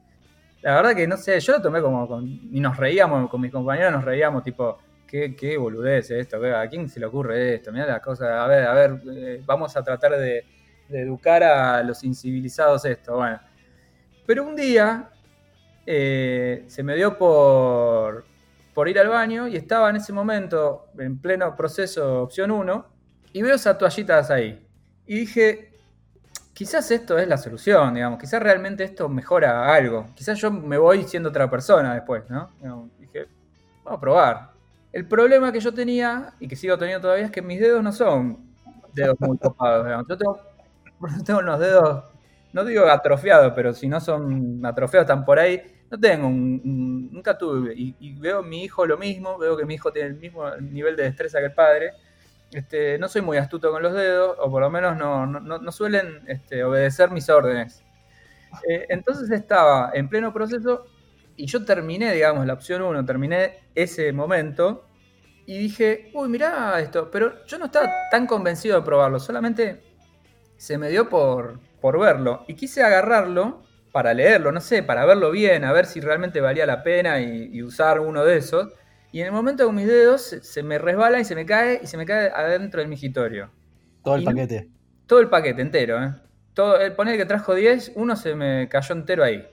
La 0.62 0.76
verdad 0.76 0.94
que 0.94 1.08
no 1.08 1.16
sé, 1.16 1.40
yo 1.40 1.54
lo 1.54 1.62
tomé 1.62 1.82
como 1.82 2.20
y 2.22 2.60
nos 2.60 2.76
reíamos, 2.76 3.30
con 3.30 3.40
mis 3.40 3.52
compañeros 3.52 3.94
nos 3.94 4.04
reíamos, 4.04 4.44
tipo, 4.44 4.78
qué, 5.16 5.36
qué 5.36 5.58
boludez 5.58 6.12
esto, 6.12 6.38
¿a 6.56 6.68
quién 6.68 6.90
se 6.90 7.00
le 7.00 7.06
ocurre 7.06 7.56
esto? 7.56 7.72
Mira 7.72 7.86
las 7.86 8.02
cosas, 8.02 8.30
a 8.30 8.48
ver, 8.48 8.68
a 8.68 8.74
ver, 8.74 9.02
eh, 9.12 9.42
vamos 9.46 9.76
a 9.78 9.84
tratar 9.84 10.18
de, 10.18 10.46
educar 10.90 11.44
a 11.44 11.82
los 11.82 12.04
incivilizados 12.04 12.86
esto, 12.86 13.16
bueno. 13.16 13.40
Pero 14.26 14.44
un 14.44 14.56
día 14.56 15.10
eh, 15.86 16.64
se 16.68 16.84
me 16.84 16.96
dio 16.96 17.18
por, 17.18 18.26
por 18.74 18.88
ir 18.88 19.00
al 19.00 19.08
baño 19.08 19.48
y 19.48 19.56
estaba 19.56 19.90
en 19.90 19.96
ese 19.96 20.14
momento 20.14 20.88
en 21.00 21.18
pleno 21.20 21.56
proceso 21.56 22.24
opción 22.24 22.52
1 22.52 22.86
y 23.34 23.42
veo 23.42 23.56
esas 23.56 23.78
toallitas 23.78 24.30
ahí. 24.30 24.64
Y 25.08 25.20
dije, 25.20 25.72
quizás 26.54 26.92
esto 26.92 27.18
es 27.18 27.28
la 27.28 27.38
solución, 27.38 27.96
digamos, 27.96 28.20
quizás 28.20 28.44
realmente 28.44 28.84
esto 28.84 29.10
mejora 29.10 29.74
algo. 29.74 30.08
Quizás 30.14 30.40
yo 30.40 30.52
me 30.52 30.78
voy 30.78 31.04
siendo 31.04 31.30
otra 31.30 31.50
persona 31.50 31.96
después, 31.96 32.30
¿no? 32.30 32.52
dije, 33.00 33.28
vamos 33.84 33.98
a 33.98 34.02
probar. 34.02 34.55
El 34.96 35.06
problema 35.10 35.52
que 35.52 35.60
yo 35.60 35.74
tenía, 35.74 36.34
y 36.40 36.48
que 36.48 36.56
sigo 36.56 36.78
teniendo 36.78 37.02
todavía, 37.02 37.26
es 37.26 37.32
que 37.32 37.42
mis 37.42 37.60
dedos 37.60 37.84
no 37.84 37.92
son 37.92 38.56
dedos 38.94 39.20
muy 39.20 39.38
topados. 39.38 40.06
Yo 40.08 40.18
tengo, 40.18 41.42
unos 41.42 41.60
dedos, 41.60 42.06
no 42.54 42.64
digo 42.64 42.86
atrofiados, 42.86 43.52
pero 43.54 43.74
si 43.74 43.90
no 43.90 44.00
son 44.00 44.66
atrofiados, 44.66 45.04
están 45.04 45.26
por 45.26 45.38
ahí. 45.38 45.62
No 45.92 46.00
tengo 46.00 46.28
un, 46.28 47.10
nunca 47.12 47.38
tuve. 47.38 47.74
Y, 47.76 48.14
veo 48.22 48.40
a 48.40 48.42
mi 48.42 48.64
hijo 48.64 48.86
lo 48.86 48.98
mismo, 48.98 49.38
veo 49.38 49.58
que 49.58 49.66
mi 49.66 49.74
hijo 49.74 49.92
tiene 49.92 50.08
el 50.08 50.16
mismo 50.16 50.50
nivel 50.62 50.96
de 50.96 51.04
destreza 51.04 51.40
que 51.40 51.48
el 51.48 51.54
padre. 51.54 51.92
Este, 52.54 52.98
no 52.98 53.10
soy 53.10 53.22
muy 53.22 53.36
astuto 53.36 53.72
con 53.72 53.84
los 53.84 53.92
dedos, 53.92 54.38
o 54.40 54.50
por 54.50 54.62
lo 54.62 54.70
menos 54.70 54.96
no, 54.96 55.72
suelen 55.74 56.24
este, 56.28 56.64
obedecer 56.64 57.12
mis 57.12 57.30
órdenes. 57.30 57.84
Eh, 58.70 58.86
entonces 58.88 59.30
estaba 59.30 59.92
en 59.94 60.08
pleno 60.08 60.32
proceso 60.32 60.86
y 61.38 61.46
yo 61.46 61.66
terminé, 61.66 62.14
digamos, 62.14 62.46
la 62.46 62.54
opción 62.54 62.82
1, 62.82 63.06
terminé 63.06 63.60
ese 63.76 64.12
momento 64.14 64.88
y 65.46 65.58
dije, 65.58 66.12
uy, 66.14 66.30
mirá 66.30 66.80
esto, 66.80 67.10
pero 67.12 67.46
yo 67.46 67.58
no 67.58 67.66
estaba 67.66 67.90
tan 68.10 68.26
convencido 68.26 68.78
de 68.78 68.86
probarlo, 68.86 69.20
solamente 69.20 69.82
se 70.58 70.78
me 70.78 70.90
dio 70.90 71.10
por, 71.10 71.60
por 71.82 72.00
verlo 72.00 72.46
y 72.48 72.56
quise 72.56 72.84
agarrarlo 72.84 73.64
para 73.92 74.14
leerlo, 74.14 74.52
no 74.52 74.60
sé, 74.60 74.84
para 74.84 75.06
verlo 75.06 75.32
bien, 75.32 75.64
a 75.64 75.72
ver 75.72 75.86
si 75.86 76.02
realmente 76.02 76.42
valía 76.42 76.66
la 76.66 76.84
pena 76.84 77.22
y, 77.22 77.64
usar 77.64 78.02
uno 78.02 78.26
de 78.26 78.36
esos. 78.36 78.74
Y 79.14 79.22
en 79.22 79.28
el 79.28 79.32
momento 79.32 79.66
con 79.66 79.74
mis 79.74 79.88
dedos 79.88 80.22
se, 80.22 80.64
me 80.64 80.78
resbala 80.78 81.22
y 81.22 81.24
se 81.24 81.34
me 81.34 81.46
cae 81.46 81.80
y 81.82 81.88
se 81.88 81.96
me 81.96 82.06
cae 82.06 82.30
adentro 82.30 82.82
del 82.82 82.90
migitorio. 82.90 83.52
Todo 84.04 84.16
el 84.16 84.26
paquete. 84.26 84.70
todo 85.06 85.20
el 85.22 85.30
paquete 85.30 85.62
entero, 85.62 86.04
¿eh? 86.04 86.14
Todo, 86.54 86.78
el 86.78 86.92
poner 86.92 87.16
que 87.16 87.26
trajo 87.26 87.56
10, 87.56 87.94
uno 87.96 88.18
se 88.18 88.36
me 88.36 88.68
cayó 88.68 88.96
entero 88.96 89.24
ahí. 89.24 89.48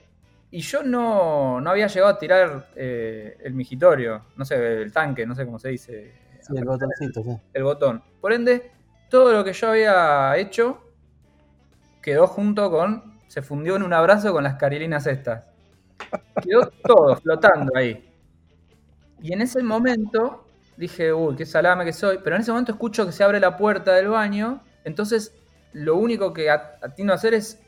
Y 0.53 0.59
yo 0.59 0.83
no, 0.83 1.57
había 1.67 1.87
llegado 1.87 2.11
a 2.11 2.19
tirar 2.19 2.67
eh, 2.75 3.37
el 3.43 3.55
migitorio, 3.55 4.25
no 4.35 4.45
sé, 4.45 4.83
el 4.83 4.91
tanque, 4.91 5.25
no 5.25 5.33
sé 5.33 5.45
cómo 5.45 5.57
se 5.57 5.69
dice. 5.69 6.13
Sí, 6.41 6.53
el 6.55 6.63
botoncito, 6.63 7.23
sí. 7.23 7.35
El 7.53 7.63
botón. 7.63 8.03
Por 8.21 8.33
ende, 8.33 8.69
todo 9.09 9.33
lo 9.33 9.43
que 9.43 9.51
yo 9.51 9.69
había 9.69 10.37
hecho 10.37 10.79
quedó 12.03 12.27
junto 12.27 12.69
con. 12.69 13.17
Se 13.25 13.41
fundió 13.41 13.77
en 13.77 13.81
un 13.81 13.93
abrazo 13.93 14.31
con 14.31 14.43
las 14.43 14.53
carilinas 14.53 15.07
estas. 15.07 15.43
Quedó 16.43 16.67
todo 16.83 17.15
flotando 17.15 17.75
ahí. 17.75 18.13
Y 19.23 19.33
en 19.33 19.41
ese 19.41 19.63
momento 19.63 20.45
dije, 20.77 21.11
uy, 21.11 21.35
qué 21.35 21.47
salame 21.47 21.83
que 21.83 21.93
soy. 21.93 22.19
Pero 22.23 22.35
en 22.35 22.43
ese 22.43 22.51
momento 22.51 22.73
escucho 22.73 23.07
que 23.07 23.11
se 23.11 23.23
abre 23.23 23.39
la 23.39 23.57
puerta 23.57 23.93
del 23.93 24.09
baño. 24.09 24.61
Entonces 24.83 25.33
lo 25.73 25.97
único 25.97 26.33
que 26.33 26.49
atino 26.49 27.11
a 27.11 27.15
hacer 27.15 27.33
es, 27.33 27.61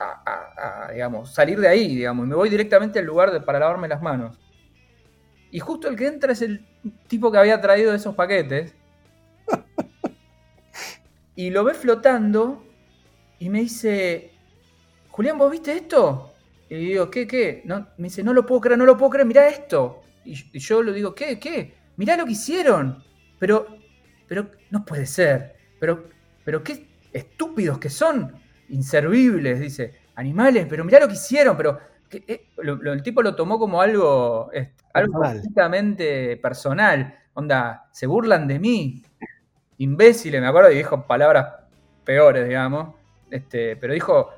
digamos, 0.92 1.34
salir 1.34 1.60
de 1.60 1.68
ahí, 1.68 1.96
digamos, 1.96 2.26
y 2.26 2.30
me 2.30 2.36
voy 2.36 2.50
directamente 2.50 3.00
al 3.00 3.06
lugar 3.06 3.32
de, 3.32 3.42
para 3.42 3.60
lavarme 3.60 3.88
las 3.88 4.02
manos. 4.02 4.40
Y 5.52 5.60
justo 5.60 5.88
el 5.88 5.96
que 5.96 6.08
entra 6.08 6.32
es 6.32 6.42
el 6.42 6.66
tipo 7.08 7.32
que 7.32 7.38
había 7.38 7.62
traído 7.62 7.94
esos 7.94 8.16
paquetes. 8.16 8.76
y 11.36 11.50
lo 11.50 11.64
ve 11.64 11.74
flotando 11.74 12.64
y 13.40 13.50
me 13.50 13.62
dice, 13.62 14.32
Julián, 15.10 15.38
¿vos 15.38 15.52
viste 15.52 15.74
esto? 15.74 16.34
Y 16.70 16.76
digo, 16.76 17.10
¿qué, 17.10 17.28
qué? 17.28 17.62
No, 17.66 17.88
me 17.98 18.06
dice, 18.06 18.24
no 18.24 18.34
lo 18.34 18.46
puedo 18.46 18.62
creer, 18.62 18.78
no 18.78 18.86
lo 18.86 18.98
puedo 18.98 19.12
creer, 19.12 19.28
mirá 19.28 19.48
esto. 19.48 20.02
Y, 20.24 20.60
yo 20.60 20.84
le 20.84 20.94
digo, 20.94 21.14
¿qué, 21.14 21.40
qué? 21.40 21.74
Mirá 21.98 22.18
lo 22.18 22.26
que 22.26 22.32
hicieron. 22.32 23.04
Pero, 23.40 23.68
pero, 24.28 24.50
no 24.72 24.84
puede 24.84 25.06
ser. 25.06 25.56
Pero, 25.80 26.10
pero 26.44 26.64
qué 26.64 26.88
estúpidos 27.16 27.80
que 27.80 27.90
son. 27.90 28.34
Inservibles, 28.70 29.60
dice. 29.60 29.94
Animales, 30.16 30.66
pero 30.70 30.84
mirá 30.84 31.00
lo 31.00 31.08
que 31.08 31.14
hicieron. 31.14 31.58
Pero 31.58 31.80
eh, 32.12 32.48
el 32.58 33.04
tipo 33.04 33.22
lo 33.22 33.36
tomó 33.36 33.60
como 33.60 33.82
algo, 33.82 34.50
algo 34.94 35.14
completamente 35.22 36.38
personal. 36.38 37.18
Onda, 37.34 37.88
se 37.92 38.08
burlan 38.08 38.48
de 38.48 38.60
mí. 38.60 39.04
Imbéciles, 39.78 40.40
me 40.40 40.48
acuerdo, 40.48 40.72
y 40.72 40.78
dijo 40.78 41.06
palabras 41.06 41.48
peores, 42.04 42.48
digamos. 42.48 42.96
Este, 43.30 43.76
pero 43.76 43.94
dijo 43.94 44.30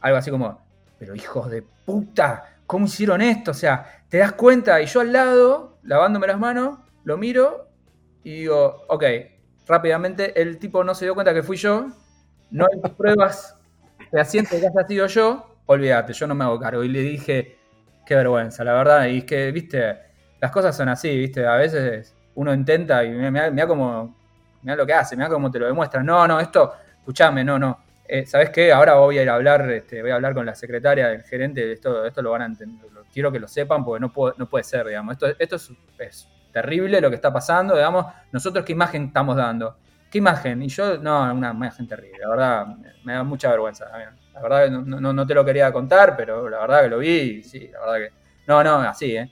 algo 0.00 0.18
así 0.18 0.30
como, 0.30 0.60
pero 0.98 1.14
hijos 1.14 1.50
de 1.50 1.62
puta, 1.84 2.56
¿cómo 2.66 2.86
hicieron 2.86 3.20
esto? 3.20 3.52
O 3.52 3.54
sea, 3.54 4.04
te 4.08 4.18
das 4.18 4.32
cuenta, 4.32 4.80
y 4.80 4.86
yo 4.86 5.00
al 5.00 5.12
lado, 5.12 5.78
lavándome 5.82 6.26
las 6.26 6.38
manos, 6.38 6.78
lo 7.04 7.16
miro 7.16 7.68
y 8.22 8.40
digo, 8.40 8.84
ok, 8.88 9.04
rápidamente 9.66 10.40
el 10.40 10.58
tipo 10.58 10.84
no 10.84 10.94
se 10.94 11.04
dio 11.04 11.14
cuenta 11.14 11.32
que 11.32 11.42
fui 11.42 11.56
yo, 11.56 11.86
no 12.50 12.66
hay 12.66 12.80
pruebas 12.92 13.56
fehacientes 14.10 14.60
que 14.60 14.66
haya 14.66 14.86
sido 14.86 15.06
yo, 15.06 15.56
olvídate, 15.66 16.12
yo 16.12 16.26
no 16.26 16.34
me 16.34 16.44
hago 16.44 16.58
cargo. 16.58 16.82
Y 16.82 16.88
le 16.88 17.00
dije, 17.00 17.58
qué 18.04 18.14
vergüenza, 18.14 18.64
la 18.64 18.72
verdad, 18.72 19.06
y 19.06 19.18
es 19.18 19.24
que, 19.24 19.50
viste, 19.52 19.98
las 20.40 20.50
cosas 20.50 20.76
son 20.76 20.88
así, 20.88 21.16
viste, 21.16 21.46
a 21.46 21.56
veces 21.56 22.14
uno 22.34 22.52
intenta 22.54 23.04
y 23.04 23.10
mira, 23.10 23.66
como, 23.66 24.16
mira 24.62 24.76
lo 24.76 24.86
que 24.86 24.94
hace, 24.94 25.16
mira 25.16 25.28
cómo 25.28 25.50
te 25.50 25.58
lo 25.58 25.66
demuestra. 25.66 26.02
No, 26.02 26.26
no, 26.26 26.40
esto, 26.40 26.72
escúchame, 26.98 27.44
no, 27.44 27.58
no 27.58 27.90
eh, 28.12 28.26
¿sabes 28.26 28.50
qué? 28.50 28.72
Ahora 28.72 28.94
voy 28.94 29.18
a 29.18 29.22
ir 29.22 29.30
a 29.30 29.36
hablar, 29.36 29.70
este, 29.70 30.02
voy 30.02 30.10
a 30.10 30.16
hablar 30.16 30.34
con 30.34 30.44
la 30.44 30.56
secretaria, 30.56 31.06
del 31.06 31.22
gerente, 31.22 31.70
esto, 31.70 32.04
esto 32.04 32.20
lo 32.22 32.32
van 32.32 32.42
a 32.42 32.46
entender, 32.46 32.84
quiero 33.12 33.30
que 33.30 33.38
lo 33.38 33.46
sepan 33.46 33.84
porque 33.84 34.00
no, 34.00 34.12
puedo, 34.12 34.34
no 34.36 34.48
puede 34.48 34.64
ser, 34.64 34.84
digamos. 34.88 35.12
Esto, 35.12 35.28
esto 35.38 35.56
es, 36.00 36.28
terrible 36.52 37.00
lo 37.00 37.08
que 37.08 37.14
está 37.14 37.32
pasando, 37.32 37.76
digamos. 37.76 38.06
Nosotros, 38.32 38.64
¿qué 38.64 38.72
imagen 38.72 39.04
estamos 39.04 39.36
dando? 39.36 39.76
¿Qué 40.10 40.18
imagen? 40.18 40.62
Y 40.62 40.68
yo, 40.68 40.98
no, 40.98 41.32
una 41.32 41.52
imagen 41.52 41.86
terrible, 41.86 42.18
la 42.18 42.30
verdad, 42.30 42.66
me 43.04 43.12
da 43.12 43.22
mucha 43.22 43.50
vergüenza. 43.50 43.86
La 44.34 44.42
verdad 44.42 44.64
que 44.64 44.70
no, 44.70 45.12
no, 45.12 45.26
te 45.26 45.34
lo 45.34 45.44
quería 45.44 45.72
contar, 45.72 46.16
pero 46.16 46.48
la 46.48 46.60
verdad 46.60 46.82
que 46.82 46.88
lo 46.88 46.98
vi 46.98 47.42
sí, 47.42 47.68
la 47.68 47.80
verdad 47.80 47.94
que... 47.96 48.12
No, 48.46 48.64
no, 48.64 48.80
así, 48.80 49.16
¿eh? 49.16 49.30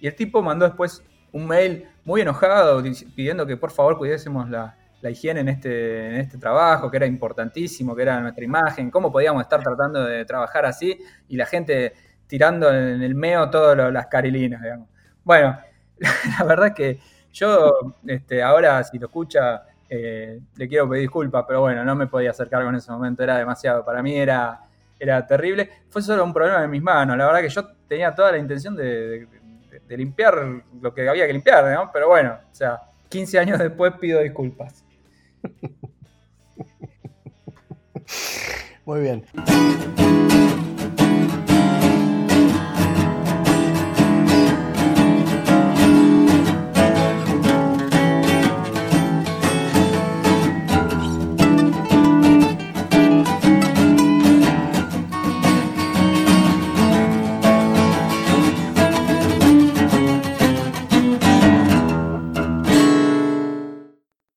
Y 0.00 0.06
el 0.06 0.14
tipo 0.14 0.42
mandó 0.42 0.66
después 0.66 1.02
un 1.32 1.46
mail 1.46 1.88
muy 2.04 2.20
enojado 2.20 2.82
pidiendo 3.14 3.46
que 3.46 3.56
por 3.56 3.70
favor 3.70 3.96
cuidásemos 3.96 4.48
la, 4.50 4.76
la 5.00 5.10
higiene 5.10 5.40
en 5.40 5.48
este, 5.48 6.08
en 6.08 6.16
este 6.16 6.38
trabajo, 6.38 6.90
que 6.90 6.96
era 6.96 7.06
importantísimo, 7.06 7.94
que 7.94 8.02
era 8.02 8.20
nuestra 8.20 8.44
imagen, 8.44 8.90
cómo 8.90 9.12
podíamos 9.12 9.42
estar 9.42 9.62
tratando 9.62 10.04
de 10.04 10.24
trabajar 10.24 10.66
así 10.66 10.98
y 11.28 11.36
la 11.36 11.46
gente 11.46 11.94
tirando 12.26 12.68
en 12.68 13.02
el 13.02 13.14
meo 13.14 13.48
todas 13.50 13.92
las 13.92 14.06
carilinas, 14.06 14.62
digamos. 14.62 14.88
Bueno, 15.24 15.58
la 16.38 16.44
verdad 16.44 16.74
que 16.74 16.98
yo 17.32 17.94
este, 18.06 18.42
ahora 18.42 18.82
si 18.84 18.98
lo 18.98 19.06
escucha 19.06 19.62
eh, 19.88 20.40
le 20.56 20.68
quiero 20.68 20.88
pedir 20.88 21.02
disculpas, 21.02 21.44
pero 21.46 21.60
bueno, 21.62 21.84
no 21.84 21.94
me 21.94 22.06
podía 22.06 22.30
acercar 22.30 22.64
con 22.64 22.74
ese 22.74 22.90
momento, 22.90 23.22
era 23.22 23.38
demasiado, 23.38 23.84
para 23.84 24.02
mí 24.02 24.16
era, 24.16 24.60
era 24.98 25.26
terrible. 25.26 25.68
Fue 25.88 26.02
solo 26.02 26.24
un 26.24 26.32
problema 26.32 26.60
de 26.60 26.68
mis 26.68 26.82
manos, 26.82 27.16
la 27.16 27.26
verdad 27.26 27.40
que 27.40 27.48
yo 27.48 27.66
tenía 27.86 28.14
toda 28.14 28.32
la 28.32 28.38
intención 28.38 28.76
de, 28.76 29.26
de 29.88 29.96
limpiar 29.96 30.62
lo 30.80 30.92
que 30.92 31.08
había 31.08 31.26
que 31.26 31.32
limpiar, 31.32 31.64
¿no? 31.72 31.90
Pero 31.92 32.08
bueno, 32.08 32.38
o 32.50 32.54
sea, 32.54 32.82
15 33.08 33.38
años 33.38 33.58
después 33.58 33.94
pido 34.00 34.20
disculpas. 34.20 34.84
Muy 38.84 39.00
bien. 39.00 39.24